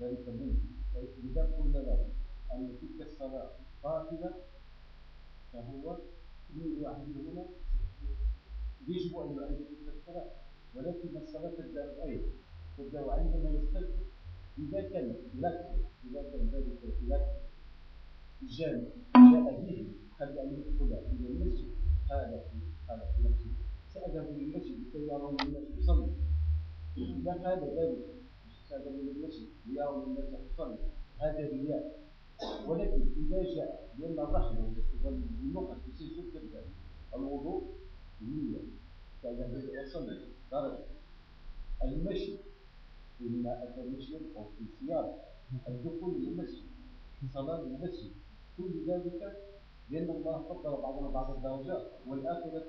[0.00, 0.56] ذلك منه
[0.94, 2.08] فإذا قلنا له
[2.52, 3.50] أن تلك الصلاة
[3.84, 4.34] باطلة
[5.52, 5.98] فهو
[6.54, 7.08] كل واحد
[8.88, 10.30] يجب أن يعيد تلك الصلاة
[10.74, 12.28] ولكن الصلاة تبدأ أيضا
[12.78, 14.02] تبدأ عندما يستيقظ
[14.58, 15.74] إذا كان لك
[16.10, 16.78] إذا كان ذلك
[17.08, 17.42] لك
[18.42, 19.86] جاء جاء به
[20.20, 21.68] قبل أن يدخل إلى المسجد
[22.08, 22.44] في هذا
[23.16, 23.50] في نفسه
[23.88, 26.12] سأذهب للمسجد لكي يرون الناس يصلي
[26.96, 28.04] إذا قال ذلك
[28.68, 30.78] سأذهب للمسجد ليرون الناس يصلي
[31.18, 32.02] هذا رياء
[32.66, 34.72] ولكن إذا جاء لأن الرحمة
[35.04, 36.70] والنقط يسجل كذلك
[37.14, 37.62] الوضوء
[38.22, 38.58] نية.
[39.22, 40.18] سأذهب لأصلي
[40.52, 40.84] درجة
[41.84, 42.36] المشي
[43.20, 45.14] إما أتى مشيا أو في سيارة
[45.68, 46.62] الدخول للمسجد
[47.32, 48.10] صلاة المسجد
[48.58, 49.36] كل ذلك
[49.90, 52.64] لأن الله فضل بعضنا بعض الدرجات والآخرة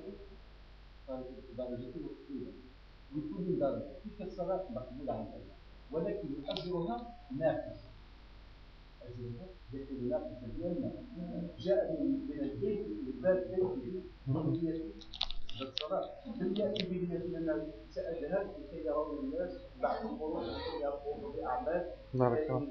[1.57, 2.53] درجة مختلفة
[3.15, 5.53] لكل درجة تلك الصلاة مقبولة عند الله
[5.91, 8.92] ولكن أجرها ناقص أجرها يكون ناقصا لأن
[11.59, 14.81] جاء من البيت الباب بيته بنية
[15.61, 16.09] الصلاة
[16.41, 19.51] لم يأتي بنية أن سأجهل لكي يرون الناس
[19.81, 22.67] بعد الخروج لكي يقوموا بأعمال بارك الله.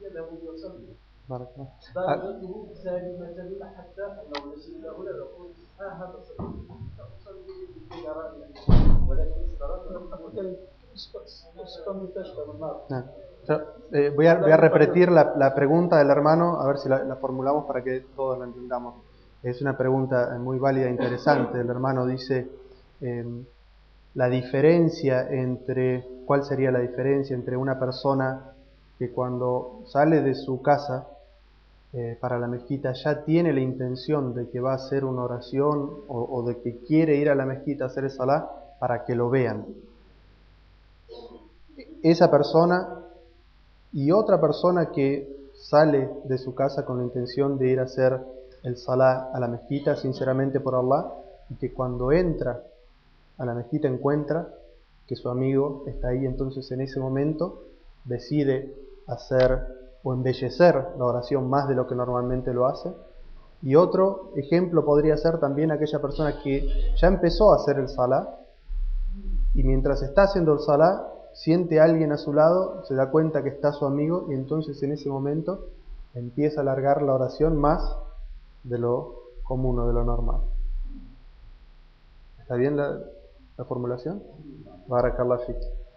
[0.00, 0.94] يذهبوا ليصلوا
[1.28, 1.68] بارك الله.
[1.94, 5.50] درجته سالمة حتى لو نسينا هنا نقول
[5.80, 6.50] ها هذا صحيح
[7.16, 8.44] أصلي لكي يراني
[9.08, 9.84] ولكن الصلاة
[13.92, 17.82] Eh, voy, a, repetir la, pregunta del hermano, a ver si la, la formulamos para
[17.82, 18.94] que todos la entendamos.
[19.42, 21.60] Es una pregunta muy válida e interesante.
[21.60, 22.48] El hermano dice,
[23.02, 23.44] eh,
[24.14, 28.52] la diferencia entre, ¿cuál sería la diferencia entre una persona
[28.98, 31.06] que cuando sale de su casa
[31.92, 35.90] eh, para la mezquita ya tiene la intención de que va a hacer una oración
[36.08, 39.14] o, o de que quiere ir a la mezquita a hacer el salá para que
[39.14, 39.66] lo vean?
[42.02, 43.03] Esa persona
[43.94, 48.20] y otra persona que sale de su casa con la intención de ir a hacer
[48.64, 51.12] el salá a la mezquita sinceramente por Allah
[51.48, 52.60] y que cuando entra
[53.38, 54.48] a la mezquita encuentra
[55.06, 57.62] que su amigo está ahí, entonces en ese momento
[58.04, 58.74] decide
[59.06, 59.64] hacer
[60.02, 62.92] o embellecer la oración más de lo que normalmente lo hace.
[63.62, 66.66] Y otro ejemplo podría ser también aquella persona que
[67.00, 68.38] ya empezó a hacer el salá
[69.54, 73.42] y mientras está haciendo el salá siente a alguien a su lado, se da cuenta
[73.42, 75.66] que está su amigo y entonces en ese momento
[76.14, 77.96] empieza a alargar la oración más
[78.62, 80.40] de lo común o de lo normal.
[82.40, 82.98] ¿Está bien la,
[83.56, 84.22] la formulación?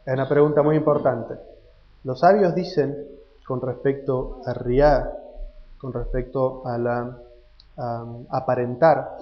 [0.06, 1.36] Es una pregunta muy importante.
[2.04, 2.98] Los sabios dicen
[3.46, 5.12] con respecto a riá,
[5.78, 7.18] con respecto a la
[7.78, 9.18] a aparentar,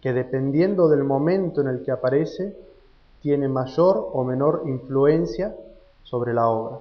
[0.00, 2.56] que dependiendo del momento en el que aparece,
[3.24, 5.56] tiene mayor o menor influencia
[6.02, 6.80] sobre la obra.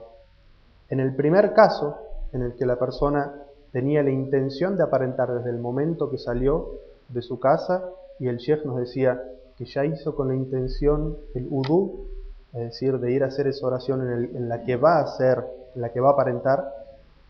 [0.89, 1.95] En el primer caso,
[2.33, 3.33] en el que la persona
[3.71, 6.71] tenía la intención de aparentar desde el momento que salió
[7.07, 7.89] de su casa
[8.19, 9.23] y el chef nos decía
[9.57, 12.07] que ya hizo con la intención el udú,
[12.51, 14.01] es decir, de ir a hacer esa oración
[14.35, 16.73] en, la que va a hacer, en la que va a aparentar,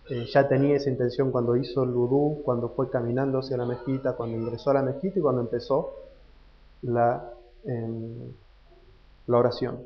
[0.09, 4.13] eh, ya tenía esa intención cuando hizo el udú, cuando fue caminando hacia la mezquita,
[4.13, 5.93] cuando ingresó a la mezquita y cuando empezó
[6.81, 7.29] la,
[7.63, 8.33] eh,
[9.27, 9.79] la oración.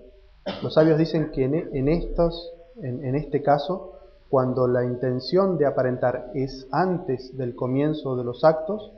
[0.63, 3.93] Los sabios dicen que en, en estos, en este caso,
[4.29, 8.91] cuando la intención de aparentar es antes del comienzo de los actos,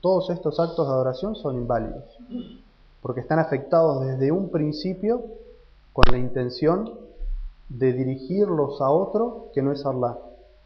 [0.00, 2.18] todos estos actos de adoración son inválidos,
[3.00, 5.22] porque están afectados desde un principio
[5.92, 6.92] con la intención
[7.68, 10.18] de dirigirlos a otro que no es Allah.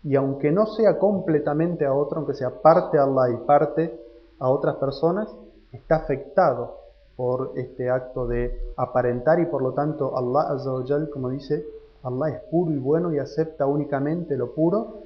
[0.02, 4.00] Y aunque no sea completamente a otro, aunque sea parte a Allah y parte
[4.38, 5.28] a otras personas,
[5.72, 6.78] está afectado
[7.16, 10.70] por este acto de aparentar y por lo tanto Allah Azza
[11.12, 11.66] como dice,
[12.02, 15.02] Allah es puro y bueno y acepta únicamente lo puro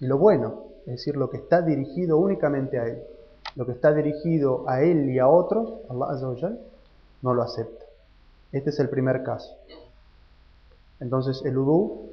[0.00, 3.02] y lo bueno, es decir, lo que está dirigido únicamente a Él.
[3.56, 6.52] Lo que está dirigido a Él y a otros, Allah Azza
[7.22, 7.84] no lo acepta.
[8.52, 9.56] Este es el primer caso.
[10.98, 12.10] Entonces el udú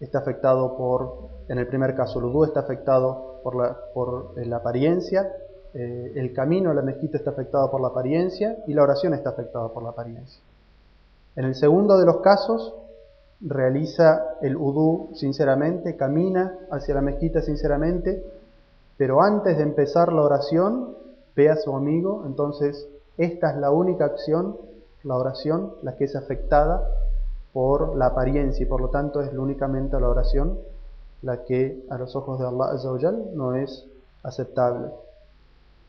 [0.00, 4.56] está afectado por, en el primer caso, el udú está afectado por la, por la
[4.56, 5.32] apariencia,
[5.78, 9.28] eh, el camino a la mezquita está afectado por la apariencia y la oración está
[9.28, 10.40] afectada por la apariencia.
[11.36, 12.74] En el segundo de los casos,
[13.42, 18.24] realiza el udú sinceramente, camina hacia la mezquita sinceramente,
[18.96, 20.96] pero antes de empezar la oración,
[21.34, 24.56] ve a su amigo, entonces esta es la única acción,
[25.02, 26.88] la oración, la que es afectada
[27.52, 30.58] por la apariencia y por lo tanto es únicamente la oración
[31.20, 33.86] la que a los ojos de Allah no es
[34.22, 34.88] aceptable.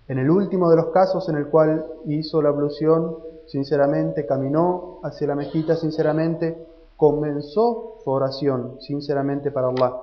[0.08, 5.28] En el último de los casos en el cual hizo la ablución sinceramente, caminó hacia
[5.28, 6.58] la mezquita sinceramente,
[6.95, 9.93] comenzó su oración sinceramente para Allah,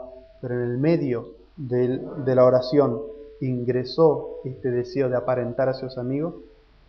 [0.40, 3.00] pero en el medio de la oración
[3.40, 6.34] ingresó este deseo de aparentar a sus amigos,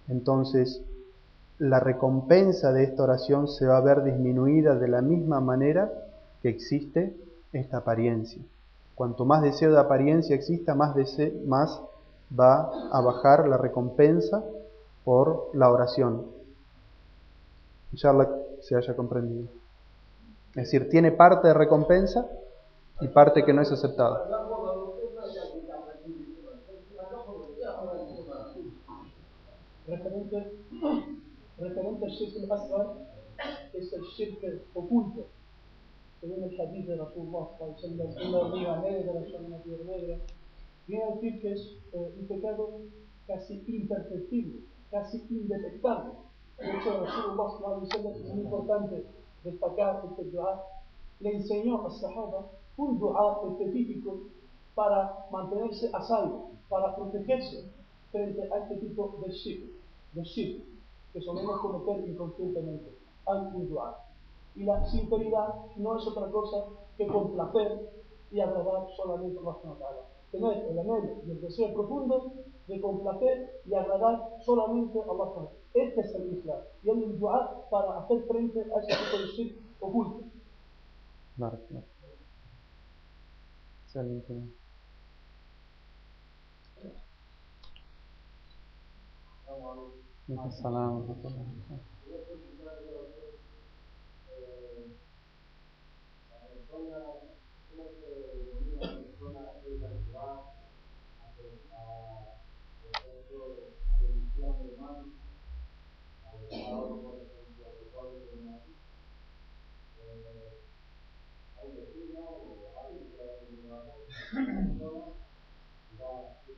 [0.08, 0.82] entonces
[1.58, 5.92] la recompensa de esta oración se va a ver disminuida de la misma manera
[6.42, 7.16] que existe
[7.54, 8.42] esta apariencia.
[8.94, 10.96] Cuanto más deseo de apariencia exista, más,
[11.46, 11.82] más
[12.32, 14.44] va a bajar la recompensa
[15.04, 16.28] por la oración.
[17.92, 18.30] Inshallah
[18.62, 19.48] se haya comprendido.
[20.50, 22.28] Es decir, tiene parte de recompensa
[23.02, 24.26] y parte que no es aceptada.
[29.88, 30.52] Referente,
[31.60, 32.36] referente al shirk
[33.74, 35.28] es el oculto.
[40.88, 42.82] Viene a decir que es eh, un pecado
[43.28, 44.62] casi imperceptible,
[44.92, 46.14] casi indetectable.
[46.58, 49.06] De hecho, Rasulullah es muy importante
[49.44, 50.64] destacar este dua,
[51.20, 54.22] le enseñó a Sahaba un dua específico
[54.74, 57.70] para mantenerse a salvo, para protegerse
[58.12, 59.72] frente a este tipo de shirk,
[60.14, 60.64] de shirk
[61.14, 62.92] que solemos cometer inconscientemente.
[63.26, 64.04] Hay un dua.
[64.56, 66.66] Y la sinceridad no es otra cosa
[66.98, 67.90] que complacer
[68.32, 70.15] y agradar solamente a Allah.
[70.36, 72.34] Tener el anhelo y el deseo profundo
[72.68, 75.50] de complacer y agradar solamente a Allah.
[75.74, 76.60] Este es el Islam.
[76.84, 80.24] Y un dua para hacer frente a ese tipo de shirk oculto.
[81.38, 81.86] Claro, claro.
[83.86, 84.42] Excelente.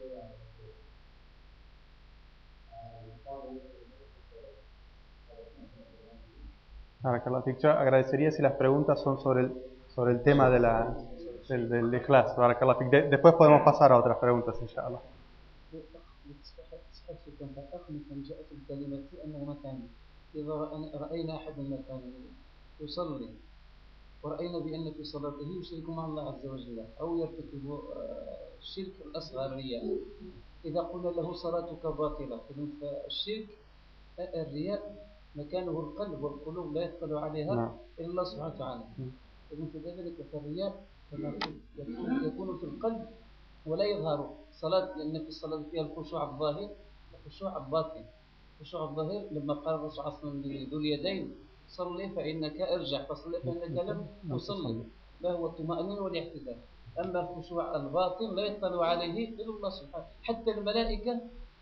[0.07, 0.43] Salam.
[7.05, 9.53] Ahora, Carlos, agradecería si las preguntas son sobre el,
[9.89, 10.97] sobre el tema de la,
[11.49, 12.37] del, del ikhlas.
[13.11, 15.01] Después podemos pasar a otras preguntas, inshallah.
[18.23, 19.89] جاءت الكلمة أنه مكان
[20.35, 20.55] إذا
[20.95, 22.01] رأينا أحد المكان
[22.81, 23.29] يصلي
[24.28, 27.80] ورأينا بأن في صلاته يشرك مع الله عز وجل أو يرتكب
[28.60, 29.98] الشرك الأصغر الرياء
[30.66, 32.40] إذا قلنا له صلاتك باطلة
[32.82, 33.50] فالشرك
[34.20, 37.72] الرياء مكانه القلب والقلوب لا يطلع عليها نعم.
[38.00, 38.84] إلا الله سبحانه وتعالى.
[39.54, 40.84] إذن كذلك فالرياء
[42.26, 43.06] يكون, في القلب
[43.66, 46.70] ولا يظهر صلاة لأن في الصلاة فيها الخشوع الظاهر
[47.14, 48.04] والخشوع الباطن.
[48.60, 51.36] الخشوع الظاهر لما قال الرسول صلى الله عليه وسلم لذو اليدين
[51.68, 54.84] صلي فإنك ارجع فصلي فإنك لم تصلي.
[55.24, 56.58] ما هو الطمأنينة والاعتدال
[57.00, 60.06] أما الخشوع الباطن لا يطلع عليه إلا الله سبحانه.
[60.24, 61.14] حتى الملائكة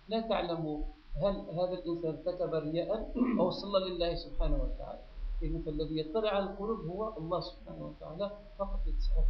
[0.10, 0.84] لا تعلم
[1.16, 5.04] هل هذا الإنسان ارتكب رياء أو صلى لله سبحانه وتعالى.
[5.44, 9.28] إذن فالذي يطلع على القلوب هو الله سبحانه وتعالى فقط يتسعف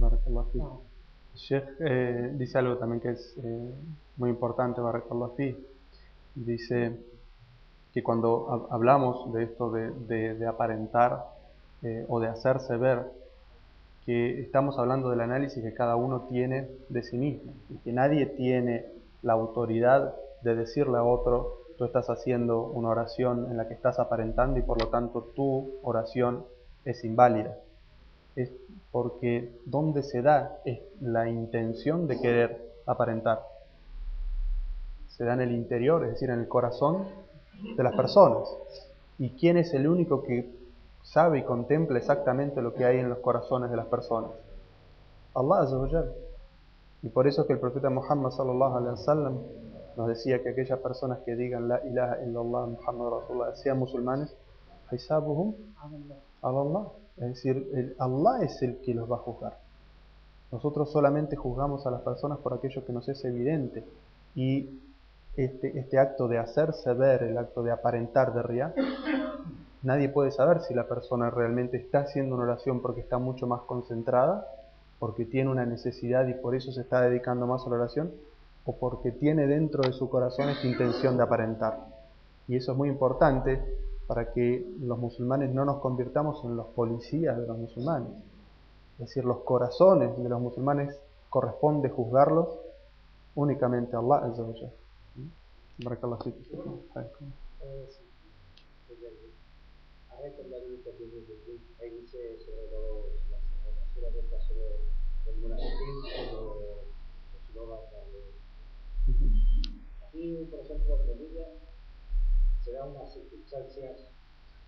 [0.00, 0.62] بارك الله فيك.
[0.62, 0.78] نعم.
[1.30, 3.70] Sheikh eh, dice algo también que es eh,
[4.16, 5.54] muy importante, Barakallah fi.
[6.34, 6.98] Dice
[7.92, 11.26] que cuando hablamos de esto de, de, aparentar
[11.82, 13.04] eh, o de hacerse ver,
[14.06, 18.26] que estamos hablando del análisis que cada uno tiene de sí mismo y que nadie
[18.26, 18.86] tiene
[19.22, 23.98] la autoridad de decirle a otro, tú estás haciendo una oración en la que estás
[23.98, 26.44] aparentando y por lo tanto tu oración
[26.84, 27.56] es inválida.
[28.36, 28.52] Es
[28.90, 33.42] porque donde se da es la intención de querer aparentar.
[35.08, 37.04] Se da en el interior, es decir, en el corazón
[37.76, 38.48] de las personas.
[39.18, 40.50] ¿Y quién es el único que
[41.02, 44.30] sabe y contempla exactamente lo que hay en los corazones de las personas?
[45.34, 46.04] Allah Azza
[47.02, 49.38] Y por eso que el profeta Muhammad sallallahu alaihi wasallam
[49.96, 54.34] nos decía que aquellas personas que digan la ilaha illallah Muhammad Rasulullah sean musulmanes,
[54.90, 55.54] hisabuhum
[56.42, 56.86] Allah.
[57.16, 59.58] Es decir, Allah es el que los va a juzgar.
[60.50, 63.84] Nosotros solamente juzgamos a las personas por aquello que nos es evidente.
[64.34, 64.80] Y
[65.44, 68.74] este, este acto de hacerse ver, el acto de aparentar de ría,
[69.82, 73.62] nadie puede saber si la persona realmente está haciendo una oración porque está mucho más
[73.62, 74.46] concentrada,
[74.98, 78.12] porque tiene una necesidad y por eso se está dedicando más a la oración,
[78.64, 81.78] o porque tiene dentro de su corazón esta intención de aparentar.
[82.46, 83.62] Y eso es muy importante
[84.06, 88.10] para que los musulmanes no nos convirtamos en los policías de los musulmanes.
[88.94, 92.48] Es decir, los corazones de los musulmanes corresponde juzgarlos
[93.34, 94.26] únicamente a Allah
[95.80, 96.36] Azza wa Barakallah fiik.
[110.06, 111.48] Aquí, por ejemplo, en Bolivia
[112.60, 114.08] se dan unas circunstancias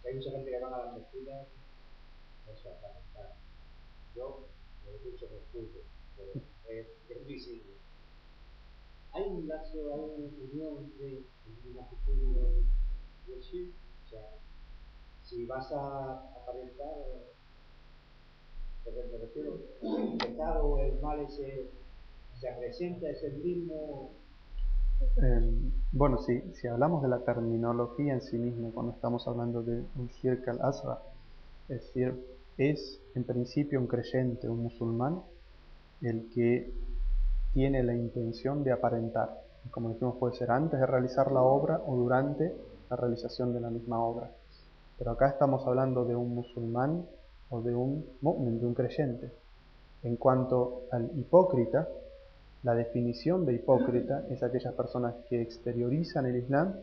[0.03, 1.49] que hay mucha gente que va a las mezquitas,
[2.51, 3.37] eso, a
[4.15, 4.47] yo
[4.85, 5.85] lo escucho con fútbol,
[6.17, 6.33] pero
[6.69, 7.82] es, es visible.
[9.13, 11.25] Hay un lazo, hay una unión entre
[11.75, 12.65] matrimonio
[13.29, 14.39] y el o sea,
[15.23, 16.95] si vas a aparentar,
[18.85, 21.71] porque me refiero, el pecado el mal ese
[22.35, 24.11] se presenta, es el mismo
[25.23, 25.51] Eh,
[25.93, 30.09] bueno, si, si hablamos de la terminología en sí misma, cuando estamos hablando de un
[30.09, 31.01] shirk al-asra,
[31.69, 32.15] es decir,
[32.59, 35.23] es en principio un creyente, un musulmán,
[36.01, 36.73] el que
[37.53, 39.41] tiene la intención de aparentar.
[39.71, 42.55] Como dijimos, puede ser antes de realizar la obra o durante
[42.91, 44.31] la realización de la misma obra.
[44.99, 47.07] Pero acá estamos hablando de un musulmán
[47.51, 49.31] o de un mu'min, de un creyente.
[50.03, 51.89] En cuanto al hipócrita,
[52.63, 56.75] la definición de hipócrita es aquellas personas que exteriorizan el Islam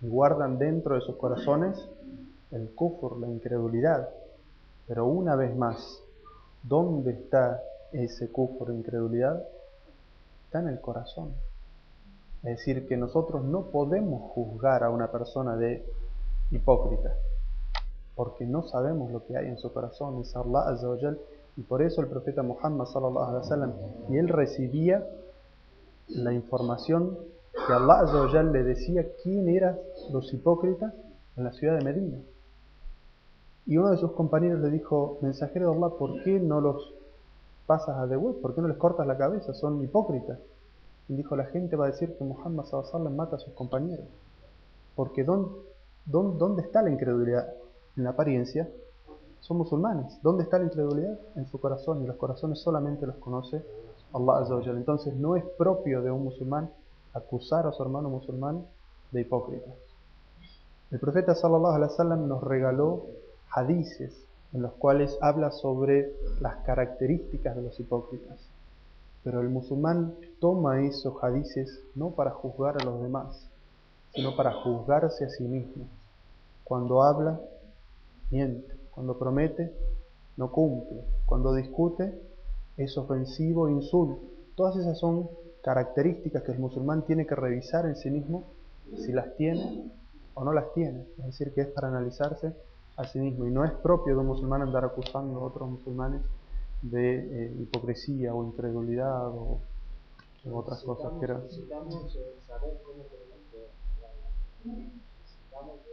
[0.00, 1.76] y guardan dentro de sus corazones
[2.50, 4.08] el kufr, la incredulidad.
[4.86, 6.02] Pero una vez más,
[6.62, 9.42] ¿dónde está ese kufr, incredulidad?
[10.52, 11.32] Está en el corazón.
[12.42, 15.82] Es decir, que nosotros no podemos juzgar a una persona de
[16.50, 17.14] hipócrita,
[18.14, 20.98] porque no sabemos lo que hay en su corazón, es Allah Azza wa
[21.56, 23.72] y por eso el profeta Muhammad sallallahu alaihi wasallam
[24.10, 25.02] y él recibía
[26.08, 27.16] la información
[27.66, 29.78] que Allah Azza le decía quién eran
[30.12, 30.92] los hipócritas
[31.38, 32.18] en la ciudad de Medina.
[33.64, 36.92] Y uno de sus compañeros le dijo, mensajero de Allah, ¿por qué no los
[37.66, 38.40] pasas a de web?
[38.40, 39.54] ¿Por qué no les cortas la cabeza?
[39.54, 40.38] Son hipócritas.
[41.08, 44.06] Y dijo, la gente va a decir que Muhammad wasallam mata a sus compañeros.
[44.94, 45.50] Porque ¿dónde,
[46.06, 47.52] dónde, está la incredulidad?
[47.96, 48.68] En la apariencia,
[49.40, 50.18] son musulmanes.
[50.22, 51.18] ¿Dónde está la incredulidad?
[51.34, 52.02] En su corazón.
[52.02, 53.64] Y los corazones solamente los conoce
[54.14, 54.78] Allah Azza wa Jalla.
[54.78, 56.70] Entonces no es propio de un musulmán
[57.12, 58.64] acusar a su hermano musulmán
[59.10, 59.70] de hipócrita.
[60.90, 63.06] El profeta sallallahu alaihi wasallam nos regaló
[63.50, 68.38] hadices en los cuales habla sobre las características de los hipócritas.
[69.24, 73.48] Pero el musulmán toma esos hadices no para juzgar a los demás,
[74.14, 75.86] sino para juzgarse a sí mismo.
[76.64, 77.40] Cuando habla,
[78.30, 78.74] miente.
[78.90, 79.72] Cuando promete,
[80.36, 81.02] no cumple.
[81.24, 82.20] Cuando discute,
[82.76, 84.20] es ofensivo e insulta.
[84.54, 85.30] Todas esas son
[85.62, 88.44] características que el musulmán tiene que revisar en sí mismo
[88.96, 89.90] si las tiene
[90.34, 91.06] o no las tiene.
[91.18, 92.52] Es decir, que es para analizarse
[92.96, 93.46] a sí mismo.
[93.46, 96.22] Y no es propio de un musulmán andar acusando a otros musulmanes
[96.82, 99.60] de eh, hipocresía o incredulidad o,
[100.50, 101.12] o otras cosas.
[101.18, 101.38] Que era...
[101.38, 103.68] Necesitamos eh, saber cómo tenemos que
[104.68, 105.92] necesitamos de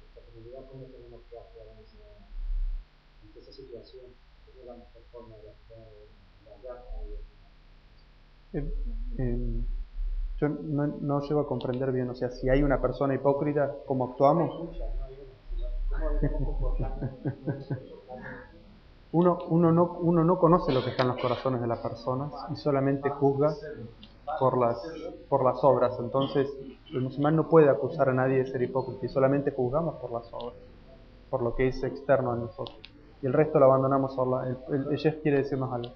[0.00, 4.06] nuestra comunidad cómo tenemos que actuar en esa, situación.
[4.48, 5.86] Es la mejor forma de actuar
[8.52, 8.74] Eh,
[9.18, 9.64] eh,
[10.38, 14.10] yo no, no llego a comprender bien, o sea, si hay una persona hipócrita, ¿cómo
[14.10, 14.78] actuamos?
[19.13, 22.31] Uno, uno, no, uno no conoce lo que está en los corazones de las personas
[22.53, 23.53] y solamente juzga
[24.39, 24.77] por las,
[25.27, 25.97] por las obras.
[25.99, 26.47] Entonces,
[26.93, 30.31] el musulmán no puede acusar a nadie de ser hipócrita y solamente juzgamos por las
[30.31, 30.55] obras,
[31.29, 32.77] por lo que es externo a nosotros.
[33.21, 34.57] Y el resto lo abandonamos a Allah.
[34.69, 35.91] El, el, el chef quiere decirnos algo.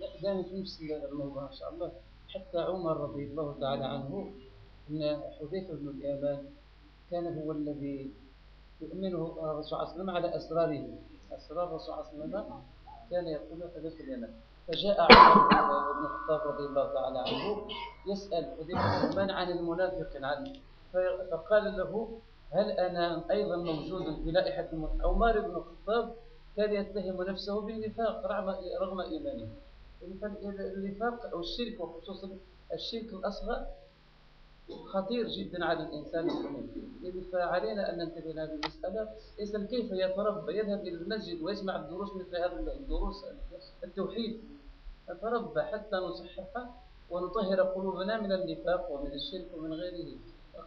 [0.00, 0.80] لا دائما في نفس
[1.12, 1.92] الموضوع ان شاء الله
[2.28, 4.26] حتى عمر رضي الله تعالى عنه
[4.90, 6.44] ان حذيفه بن اليمان
[7.10, 8.10] كان هو الذي
[8.81, 10.83] يؤمنه الرسول صلى الله عليه وسلم على أسراره.
[11.31, 12.61] أسرار الرسول صلى الله عليه وسلم
[13.11, 14.33] كان يقول حذيفه اليمان
[14.67, 17.67] فجاء عمر بن الخطاب رضي الله تعالى عنه
[18.07, 20.53] يسأل حذيفه بن اليمان عن المنافق عنه
[21.31, 22.19] فقال له
[22.51, 26.13] هل أنا أيضا موجود في لائحة الم- عمر بن الخطاب
[26.57, 29.47] كان يتهم نفسه بالنفاق رغم رغم إيمانه.
[30.75, 32.29] النفاق أو الشرك وخصوصا
[32.73, 33.65] الشرك الأصغر
[34.85, 36.67] خطير جدا على الإنسان المؤمن
[37.03, 42.35] إذ فعلينا أن ننتبه لهذه المسألة الانسان كيف يتربى؟ يذهب إلى المسجد ويسمع الدروس مثل
[42.35, 43.25] هذه الدروس
[43.83, 44.41] التوحيد.
[45.09, 46.67] نتربى حتى نصحح
[47.09, 50.17] ونطهر قلوبنا من النفاق ومن الشرك ومن غيره.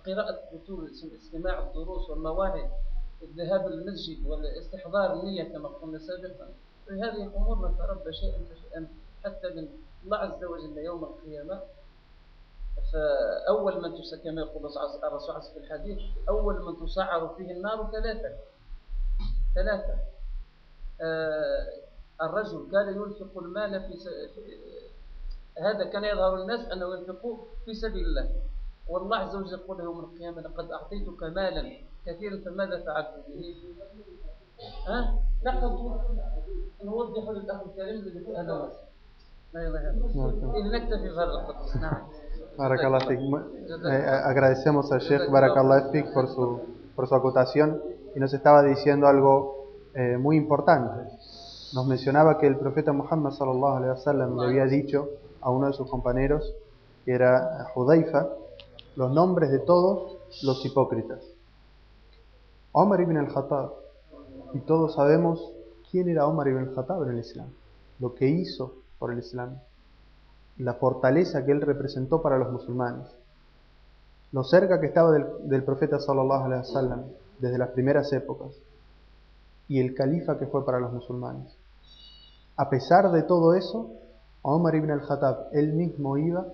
[0.07, 0.85] قراءة كتب
[1.15, 2.71] استماع الدروس والمواعظ
[3.23, 6.49] الذهاب للمسجد والاستحضار النية كما قلنا سابقا.
[6.91, 8.89] هذه أمور نتربى شيئا فشيئا
[9.25, 9.69] حتى من
[10.05, 11.63] الله عز وجل يوم القيامة.
[12.93, 14.67] فأول من كما يقول
[15.05, 15.99] الرسول في الحديث
[16.29, 18.37] أول من تسعر فيه النار ثلاثة.
[19.55, 19.95] ثلاثة.
[21.01, 21.67] آه
[22.23, 24.09] الرجل كان ينفق المال في, س...
[25.59, 28.31] هذا كان يظهر الناس أنه ينفق في سبيل الله.
[28.89, 31.77] والله عز وجل يقول يوم القيامة لقد أعطيتك مالا
[32.07, 33.55] كثيرا فماذا فعلت به؟
[34.87, 35.63] ها؟ لقد
[36.85, 38.69] نوضح للأخ الكريم الذي وسهلا
[39.55, 42.09] لا الله إذا نكتفي بهذا القدر نعم.
[42.59, 46.61] Barakallah eh, agradecemos al Sheikh Barakallah Fik por su,
[46.97, 47.81] por su acotación
[48.17, 51.09] y nos estaba diciendo algo eh, muy importante.
[51.73, 55.09] nos mencionaba que el profeta Muhammad sallallahu alaihi wasallam le había dicho
[55.41, 56.53] a uno de sus compañeros,
[57.05, 58.27] que era Judaifa,
[58.97, 61.23] los nombres de todos los hipócritas.
[62.73, 63.71] Omar ibn al-Khattab,
[64.55, 65.53] y todos sabemos
[65.93, 67.51] quién era Omar ibn al-Khattab en el Islam,
[68.01, 69.61] lo que hizo por el Islam,
[70.59, 73.07] la fortaleza que él representó para los musulmanes,
[74.33, 77.05] lo cerca que estaba del, profeta sallallahu alaihi wasallam
[77.39, 78.51] desde las primeras épocas
[79.69, 81.57] y el califa que fue para los musulmanes.
[82.57, 83.91] A pesar de todo eso,
[84.43, 86.47] Omar ibn al-Khattab, él mismo iba,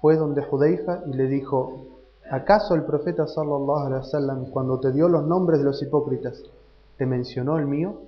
[0.00, 1.86] fue donde Judeifa y le dijo,
[2.30, 6.42] ¿acaso el profeta sallallahu alaihi wasallam cuando te dio los nombres de los hipócritas
[6.96, 8.00] te mencionó el mío?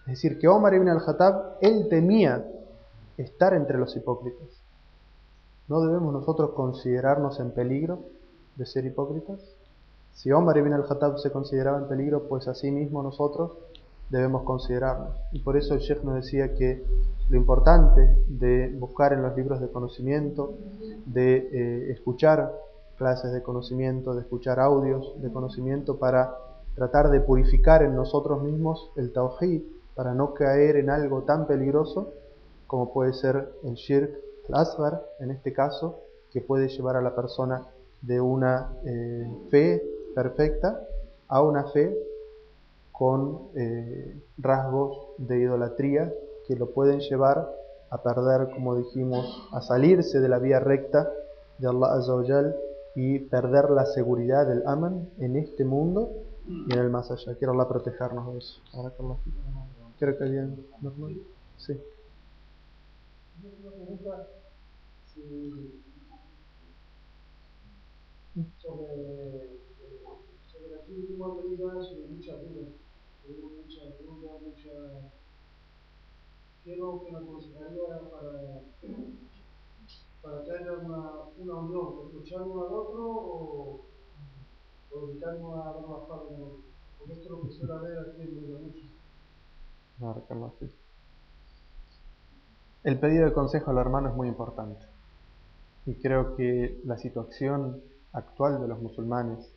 [0.00, 2.44] Es decir, que Omar ibn al-Khattab, él temía
[3.18, 4.48] estar entre los hipócritas.
[5.68, 7.98] ¿No debemos nosotros considerarnos en peligro
[8.56, 9.40] de ser hipócritas?
[10.14, 13.52] Si Omar ibn al-Khattab se consideraba en peligro, pues así mismo nosotros
[14.08, 15.14] debemos considerarnos.
[15.32, 16.82] Y por eso el Sheikh nos decía que
[17.28, 20.54] lo importante de buscar en los libros de conocimiento,
[21.04, 22.52] de eh, escuchar
[22.96, 26.34] clases de conocimiento, de escuchar audios de conocimiento para
[26.74, 29.62] tratar de purificar en nosotros mismos el tawhid,
[29.94, 32.12] para no caer en algo tan peligroso
[32.68, 34.10] como puede ser el shirk,
[34.48, 35.98] el asghar en este caso,
[36.30, 37.66] que puede llevar a la persona
[38.02, 39.82] de una eh, fe
[40.14, 40.80] perfecta
[41.26, 41.96] a una fe
[42.92, 46.12] con eh, rasgos de idolatría
[46.46, 47.48] que lo pueden llevar
[47.90, 51.10] a perder, como dijimos, a salirse de la vía recta
[51.58, 52.54] de Allah Azza
[52.94, 56.10] y perder la seguridad del Aman en este mundo
[56.46, 57.34] y en el más allá.
[57.36, 58.60] Quiero Allah protegernos de eso.
[59.98, 60.24] Creo que
[60.82, 61.16] normal.
[61.56, 61.80] Sí.
[68.58, 69.58] Sobre,
[70.46, 72.68] sobre las últimas medidas, sobre muchas dudas.
[73.26, 75.12] Tengo muchas dudas, muchas.
[76.64, 78.62] Quiero que me aconsejaría para,
[80.22, 83.80] para que una, una unión, escucharnos al otro o,
[84.90, 86.34] o dedicarnos a ver más parte
[86.98, 88.86] Porque esto es lo que suele haber aquí en Medio Mucho.
[92.84, 94.84] El pedido de consejo al hermano es muy importante.
[95.86, 99.52] Y creo que la situación actual de los musulmanes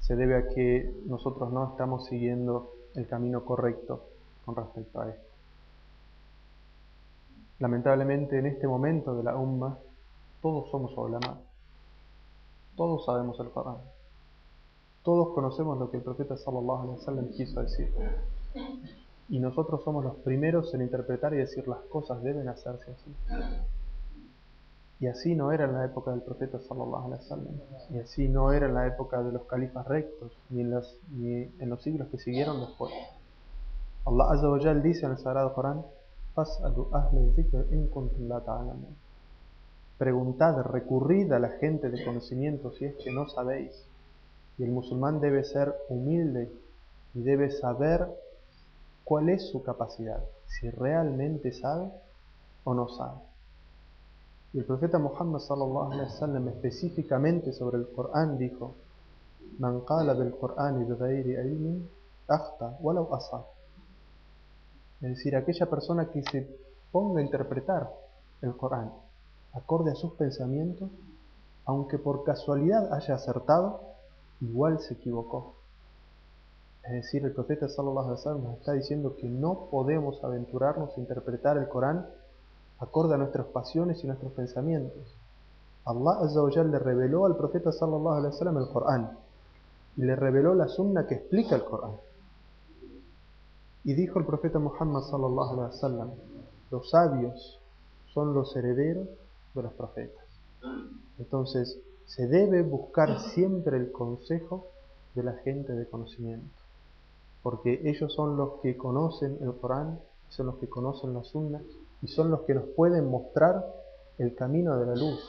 [0.00, 4.04] se debe a que nosotros no estamos siguiendo el camino correcto
[4.44, 5.26] con respecto a esto.
[7.58, 9.78] Lamentablemente en este momento de la umma
[10.42, 11.40] todos somos ulama,
[12.76, 13.78] todos sabemos el Corán,
[15.02, 17.92] todos conocemos lo que el profeta sallallahu alaihi wasallam quiso decir.
[19.28, 23.14] Y nosotros somos los primeros en interpretar y decir las cosas deben hacerse así.
[24.98, 27.94] Y así no era en la época del profeta sallallahu alaihi.
[27.94, 31.42] Y así no era en la época de los califas rectos, ni en los, ni
[31.58, 32.92] en los siglos que siguieron después.
[34.06, 35.82] Allah Azza wa dice en el Sagrado Corán,
[39.98, 43.86] Preguntad, recurrid a la gente de conocimiento si es que no sabéis.
[44.58, 46.52] Y el musulmán debe ser humilde
[47.14, 48.06] y debe saber
[49.06, 51.92] cuál es su capacidad, si realmente sabe
[52.64, 53.20] o no sabe.
[54.52, 58.74] Y el profeta Muhammad sallallahu alaihi wasallam específicamente sobre el Corán dijo:
[59.60, 61.88] "Man qala bil Qur'ani bighayri ilmin
[62.26, 63.44] akhta walau asab."
[65.00, 66.58] Es decir, aquella persona que se
[66.90, 67.88] ponga a interpretar
[68.42, 68.90] el Corán
[69.52, 70.90] acorde a sus pensamientos,
[71.64, 73.82] aunque por casualidad haya acertado,
[74.40, 75.54] igual se equivocó.
[76.86, 81.00] Es decir, el profeta sallallahu alaihi wasallam nos está diciendo que no podemos aventurarnos a
[81.00, 82.06] interpretar el Corán
[82.78, 85.02] acorde a nuestras pasiones y nuestros pensamientos.
[85.84, 89.18] Allah Azza le reveló al profeta sallallahu alaihi wasallam el Corán
[89.96, 91.96] y le reveló la sunna que explica el Corán.
[93.82, 96.10] Y dijo el profeta Muhammad sallallahu alaihi wasallam,
[96.70, 97.60] los sabios
[98.14, 99.08] son los herederos
[99.54, 100.24] de los profetas.
[101.18, 104.68] Entonces, se debe buscar siempre el consejo
[105.16, 106.65] de la gente de conocimiento
[107.46, 111.62] porque ellos son los que conocen el Corán, son los que conocen la Sunna
[112.02, 113.72] y son los que nos pueden mostrar
[114.18, 115.24] el camino de la luz.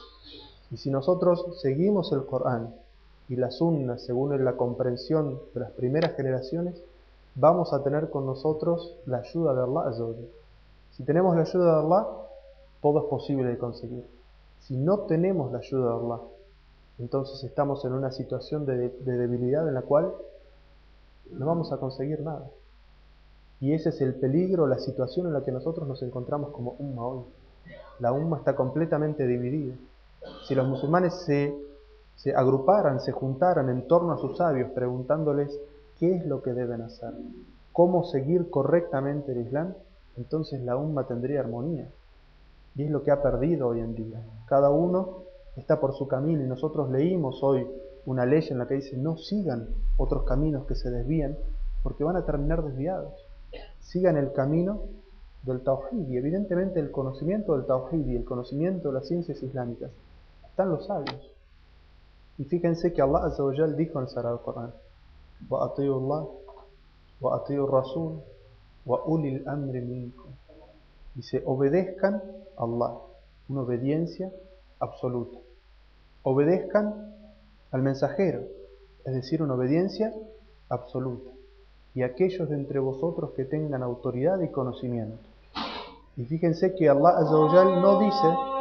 [0.71, 2.73] Y si nosotros seguimos el Corán
[3.29, 6.81] y la Sunna según la comprensión de las primeras generaciones,
[7.35, 10.15] vamos a tener con nosotros la ayuda de Allah.
[10.93, 12.07] Si tenemos la ayuda de Allah,
[12.81, 14.03] todo es posible de conseguir.
[14.61, 16.21] Si no tenemos la ayuda de Allah,
[16.97, 20.15] entonces estamos en una situación de, de debilidad en la cual
[21.31, 22.49] no vamos a conseguir nada.
[23.59, 27.05] Y ese es el peligro, la situación en la que nosotros nos encontramos como umma
[27.05, 27.23] hoy.
[27.99, 29.75] La umma está completamente dividida.
[30.47, 31.55] Si los musulmanes se,
[32.15, 35.59] se agruparan, se juntaran en torno a sus sabios preguntándoles
[35.99, 37.13] qué es lo que deben hacer,
[37.73, 39.73] cómo seguir correctamente el Islam,
[40.17, 41.89] entonces la umma tendría armonía.
[42.75, 44.21] Y es lo que ha perdido hoy en día.
[44.47, 45.23] Cada uno
[45.55, 47.67] está por su camino y nosotros leímos hoy
[48.07, 51.37] una ley en la que dice no sigan otros caminos que se desvíen
[51.83, 53.13] porque van a terminar desviados.
[53.79, 54.81] Sigan el camino
[55.43, 59.91] del Tawhid y evidentemente el conocimiento del Tawhid y el conocimiento de las ciencias islámicas
[60.49, 61.31] están los sabios.
[62.37, 64.73] Y fíjense que Allah Azza wa dijo en el Sagrado Corán
[65.51, 66.27] Allah
[67.19, 68.21] wa Rasul
[68.85, 70.31] wa ulil amri minkum
[71.13, 72.21] Dice, obedezcan
[72.57, 72.99] a Allah,
[73.49, 74.31] una obediencia
[74.79, 75.39] absoluta.
[76.21, 77.16] Obedezcan
[77.71, 78.41] al mensajero,
[79.05, 80.13] es decir, una obediencia
[80.69, 81.31] absoluta.
[81.93, 85.17] Y aquellos de entre vosotros que tengan autoridad y conocimiento.
[86.15, 88.56] Y fíjense que Allah no dice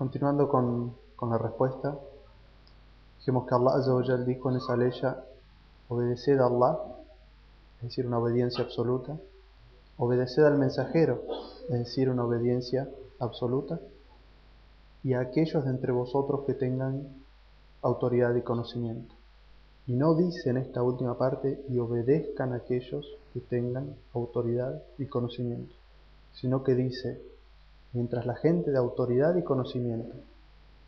[0.00, 0.96] Continuando con,
[1.28, 1.94] la respuesta,
[3.18, 4.90] dijimos que Allah dijo en esa ley,
[5.90, 6.78] obedeced a Allah,
[7.76, 9.18] es decir, una obediencia absoluta,
[9.98, 11.22] obedeced al mensajero,
[11.68, 12.88] es decir, una obediencia
[13.18, 13.78] absoluta,
[15.04, 17.06] y a aquellos de entre vosotros que tengan
[17.82, 19.14] autoridad y conocimiento.
[19.86, 25.74] Y no dice en esta última parte, y obedezcan aquellos que tengan autoridad y conocimiento,
[26.32, 27.20] sino que dice,
[27.92, 30.14] mientras la gente de autoridad y conocimiento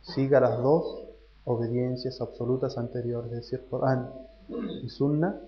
[0.03, 1.05] siga las dos
[1.44, 4.11] obediencias absolutas anteriores, es decir, Corán
[4.82, 5.40] y Sunna,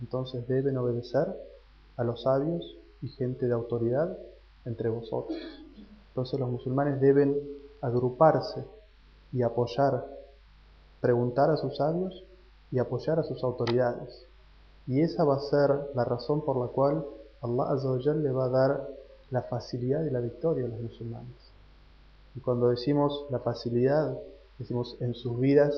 [0.00, 1.26] entonces deben obedecer
[1.96, 4.16] a los sabios y gente de autoridad
[4.64, 5.38] entre vosotros.
[6.08, 7.38] Entonces los musulmanes deben
[7.80, 8.64] agruparse
[9.32, 10.04] y apoyar,
[11.00, 12.24] preguntar a sus sabios
[12.70, 14.26] y apoyar a sus autoridades.
[14.86, 17.04] Y esa va a ser la razón por la cual
[17.42, 18.88] Allah Azza le va a dar
[19.30, 21.52] la facilidad y la victoria a los musulmanes.
[22.34, 24.16] Y cuando decimos la facilidad,
[24.58, 25.74] decimos en sus vidas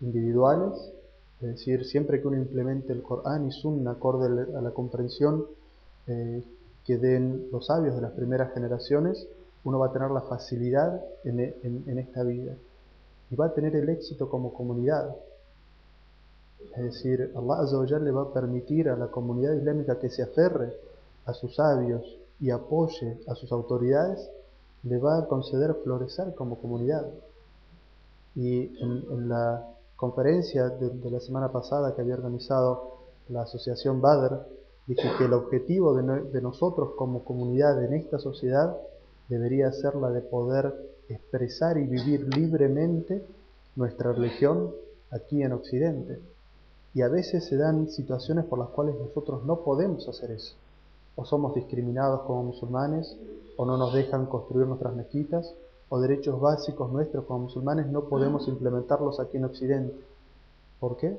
[0.00, 0.92] individuales,
[1.40, 4.26] es decir, siempre que uno implemente el Corán y Sunna acorde
[4.56, 5.46] a la comprensión
[6.06, 6.42] eh,
[6.84, 9.26] que den los sabios de las primeras generaciones,
[9.64, 12.54] uno va a tener la facilidad en, en esta vida
[13.30, 15.14] y va a tener el éxito como comunidad.
[16.76, 20.72] Es decir, Allah Azza le va a permitir a la comunidad islámica que se aferre
[21.26, 24.30] a sus sabios y apoye a sus autoridades,
[24.84, 27.06] le va a conceder florecer como comunidad.
[28.34, 29.66] Y en, la
[29.96, 34.46] conferencia de, la semana pasada que había organizado la asociación Badr,
[34.86, 38.76] dije que el objetivo de nosotros como comunidad en esta sociedad
[39.28, 40.72] debería ser la de poder
[41.08, 43.24] expresar y vivir libremente
[43.76, 44.72] nuestra religión
[45.10, 46.20] aquí en Occidente.
[46.94, 50.54] Y a veces se dan situaciones por las cuales nosotros no podemos hacer eso.
[51.18, 53.18] O somos discriminados como musulmanes,
[53.56, 55.52] o no nos dejan construir nuestras mezquitas,
[55.88, 59.96] o derechos básicos nuestros como musulmanes no podemos implementarlos aquí en Occidente.
[60.78, 61.18] ¿Por qué?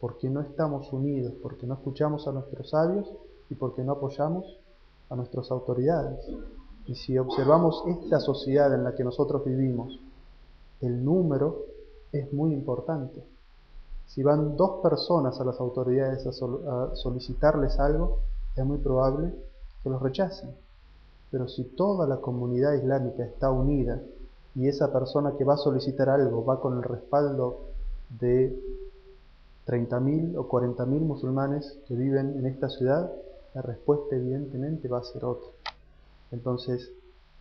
[0.00, 3.10] Porque no estamos unidos, porque no escuchamos a nuestros sabios
[3.48, 4.44] y porque no apoyamos
[5.08, 6.20] a nuestras autoridades.
[6.86, 9.98] Y si observamos esta sociedad en la que nosotros vivimos,
[10.82, 11.64] el número
[12.12, 13.22] es muy importante.
[14.06, 18.20] Si van dos personas a las autoridades a, solicitarles algo,
[18.56, 19.32] es muy probable
[19.82, 20.50] que los rechacen.
[21.30, 24.00] Pero si toda la comunidad islámica está unida
[24.54, 27.60] y esa persona que va a solicitar algo va con el respaldo
[28.18, 28.58] de
[29.66, 33.12] 30.000 o 40.000 musulmanes que viven en esta ciudad,
[33.54, 35.50] la respuesta evidentemente va a ser otra.
[36.32, 36.90] Entonces,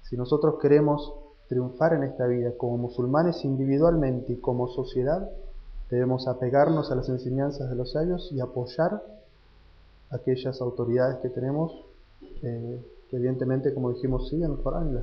[0.03, 1.13] si nosotros queremos
[1.47, 5.29] triunfar en esta vida como musulmanes individualmente y como sociedad,
[5.89, 9.01] debemos apegarnos a las enseñanzas de los sabios y apoyar
[10.09, 11.71] aquellas autoridades que tenemos,
[12.43, 15.01] eh, que evidentemente, como dijimos, siguen el Corán y la.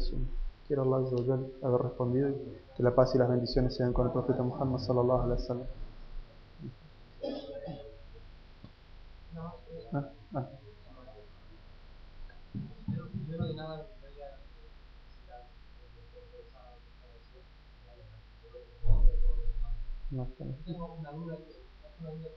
[0.66, 2.34] Quiero Allah haber respondido y
[2.76, 5.36] que la paz y las bendiciones sean con el profeta Muhammad sallallahu.
[9.92, 10.48] Ah, ah.
[20.10, 20.44] No, que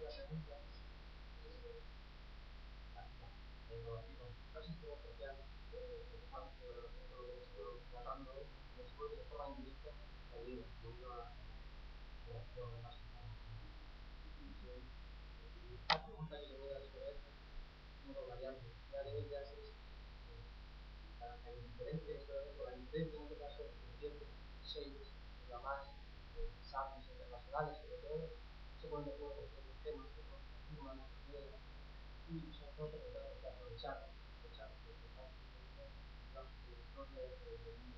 [0.08, 0.58] hace mucho
[4.52, 5.36] casi todo social
[7.92, 8.32] tratando
[8.78, 9.56] después de forma
[10.38, 11.34] indirecta la vida debido a
[12.32, 12.96] la acción de más
[15.88, 19.74] la pregunta que le voy a hacer es una variante la de ellas es
[21.20, 23.64] para que la diferencia la diferencia en este caso
[23.94, 24.28] entre
[24.62, 25.14] 6
[25.50, 25.88] la más
[26.62, 28.30] sabios internacionales sobre todo
[28.80, 31.62] se ponen de acuerdo con los temas que nos afirman las maneras
[32.30, 34.70] y sobre todo se trata de aprovechar aprovechar
[36.34, 36.44] la
[36.78, 37.98] historia del mundo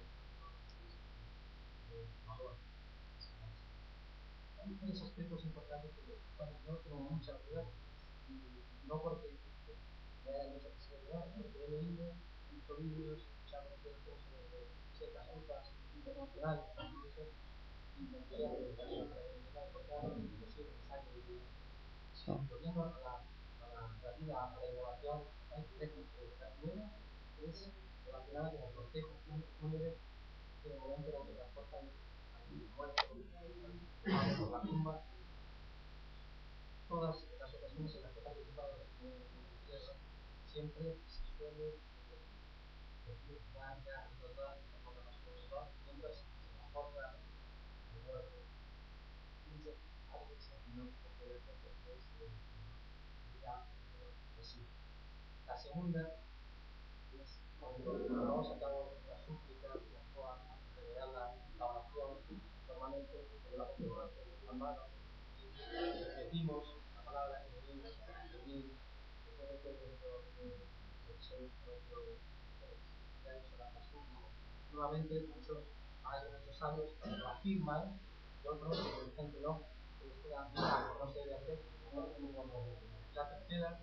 [2.28, 2.56] valor
[4.70, 6.06] hay tres aspectos importantes que
[6.68, 7.66] yo tengo mucha duda
[8.30, 9.40] y no porque
[10.24, 12.14] me haya mucha posibilidad porque he leído
[12.52, 16.66] visto vídeos escuchado textos de ciertas rutas internacionales
[22.28, 23.26] Volviendo a la,
[23.66, 26.40] a la, vida, a la innovación, hay tres cuestiones.
[26.40, 26.92] La primera
[27.42, 27.72] es
[28.06, 29.10] relacionada con el cortejo
[29.60, 29.98] fúnebre
[30.64, 31.90] en el momento en que transportan
[32.36, 33.04] al muerto
[34.12, 35.02] la.
[36.88, 39.94] Todas las ocasiones en las que he participado en el tierra,
[40.52, 41.78] siempre se suele
[43.06, 44.58] decir, ya, ya, total,
[45.86, 46.24] mientras se
[46.58, 47.20] transporta
[55.46, 56.16] la segunda
[57.20, 62.18] es cuando llevamos a cabo la súplica, la coa, en general la, la oración,
[62.68, 63.28] normalmente
[63.78, 68.74] llevamos y repetimos la palabra que venimos a pedir,
[69.26, 70.66] después de que dentro del
[71.20, 71.52] 6
[73.24, 74.26] ya hecho la súplica.
[74.72, 75.66] Nuevamente, muchos,
[76.04, 78.00] hay muchos sabios lo afirman
[78.44, 79.62] y otros que dicen que no,
[80.00, 80.16] que no
[81.12, 81.60] se debe hacer.
[83.14, 83.82] La tercera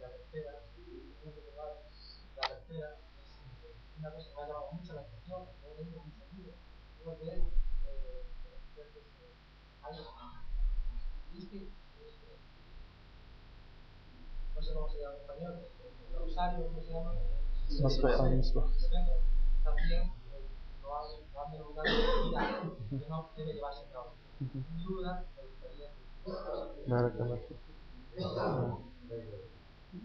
[0.00, 0.52] la tercera,
[2.36, 6.00] la tercera es una cosa que me ha llamado mucho la atención, que he leído
[6.00, 6.56] muchos libros,
[7.02, 7.38] creo que es
[7.86, 9.00] eh, hay, y es que
[14.54, 15.54] no sé cómo se llama en español,
[16.18, 17.12] rosario, ¿cómo se llama?
[19.64, 20.12] También
[20.82, 24.12] lo han, denominado que no debe llevarse a cabo.
[24.38, 25.24] Sin duda,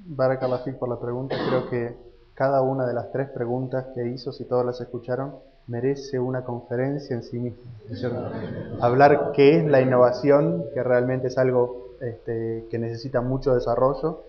[0.08, 1.36] Barakalafik por la pregunta.
[1.48, 1.98] Creo que
[2.34, 7.16] cada una de las tres preguntas que hizo, si todas las escucharon, merece una conferencia
[7.16, 8.32] en sí misma.
[8.82, 14.24] Hablar qué es la innovación, que realmente es algo este, que necesita mucho desarrollo.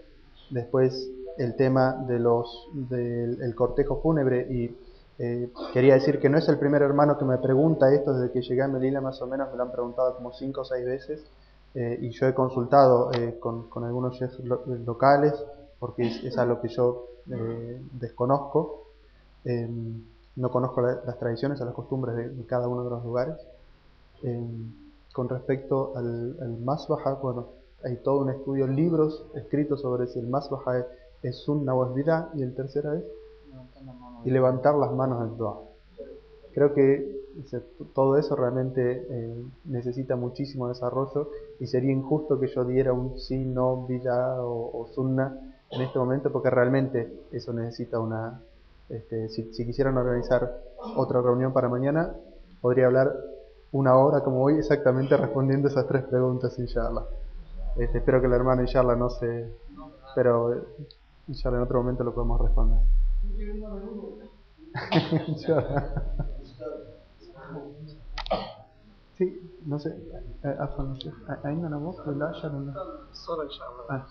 [0.51, 4.77] Después el tema de los, del cortejo fúnebre y
[5.19, 8.43] eh, quería decir que no es el primer hermano que me pregunta esto desde que
[8.43, 11.25] llegué a Melilla, más o menos me lo han preguntado como cinco o seis veces
[11.75, 15.35] eh, y yo he consultado eh, con, con, algunos chefs locales
[15.79, 18.85] porque es, es, algo que yo eh, desconozco.
[20.37, 23.37] No conozco las tradiciones, las costumbres de, de, cada uno de los lugares.
[24.23, 24.73] Em,
[25.13, 27.49] con respecto al, al Masbaha, bueno,
[27.83, 30.87] hay todo un estudio, libros escritos sobre si el Masbaha es,
[31.23, 33.05] es Sunna o es Vida, y el tercero es
[34.25, 35.63] y levantar las manos en Dua.
[36.53, 37.17] Creo que
[37.95, 41.31] todo eso realmente eh, necesita muchísimo desarrollo
[41.61, 45.99] y sería injusto que yo diera un sí, no, villa o, o sunna en este
[45.99, 48.41] momento porque realmente eso necesita una...
[48.90, 50.62] Este, si, si quisieran organizar
[50.96, 52.14] otra reunión para mañana,
[52.62, 53.16] podría hablar
[53.72, 57.06] una hora como hoy exactamente respondiendo esas tres preguntas, inshallah.
[57.78, 59.50] Este, espero que el hermano inshallah no se...
[60.14, 60.62] Pero eh,
[61.30, 62.80] inshallah en otro momento lo podemos responder.
[65.28, 65.94] Inshallah.
[69.18, 69.90] Sí, no sé,
[70.44, 71.14] eh, عفوا يا شيخ
[71.46, 72.74] عندنا وقت ولا عشاء ولا
[73.12, 74.06] الصلاة إن شاء الله آه.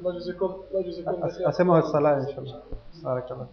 [0.00, 2.62] الله يجزيكم الله يجزيكم Hacemos el salah inshallah.
[3.07, 3.47] Barakallah.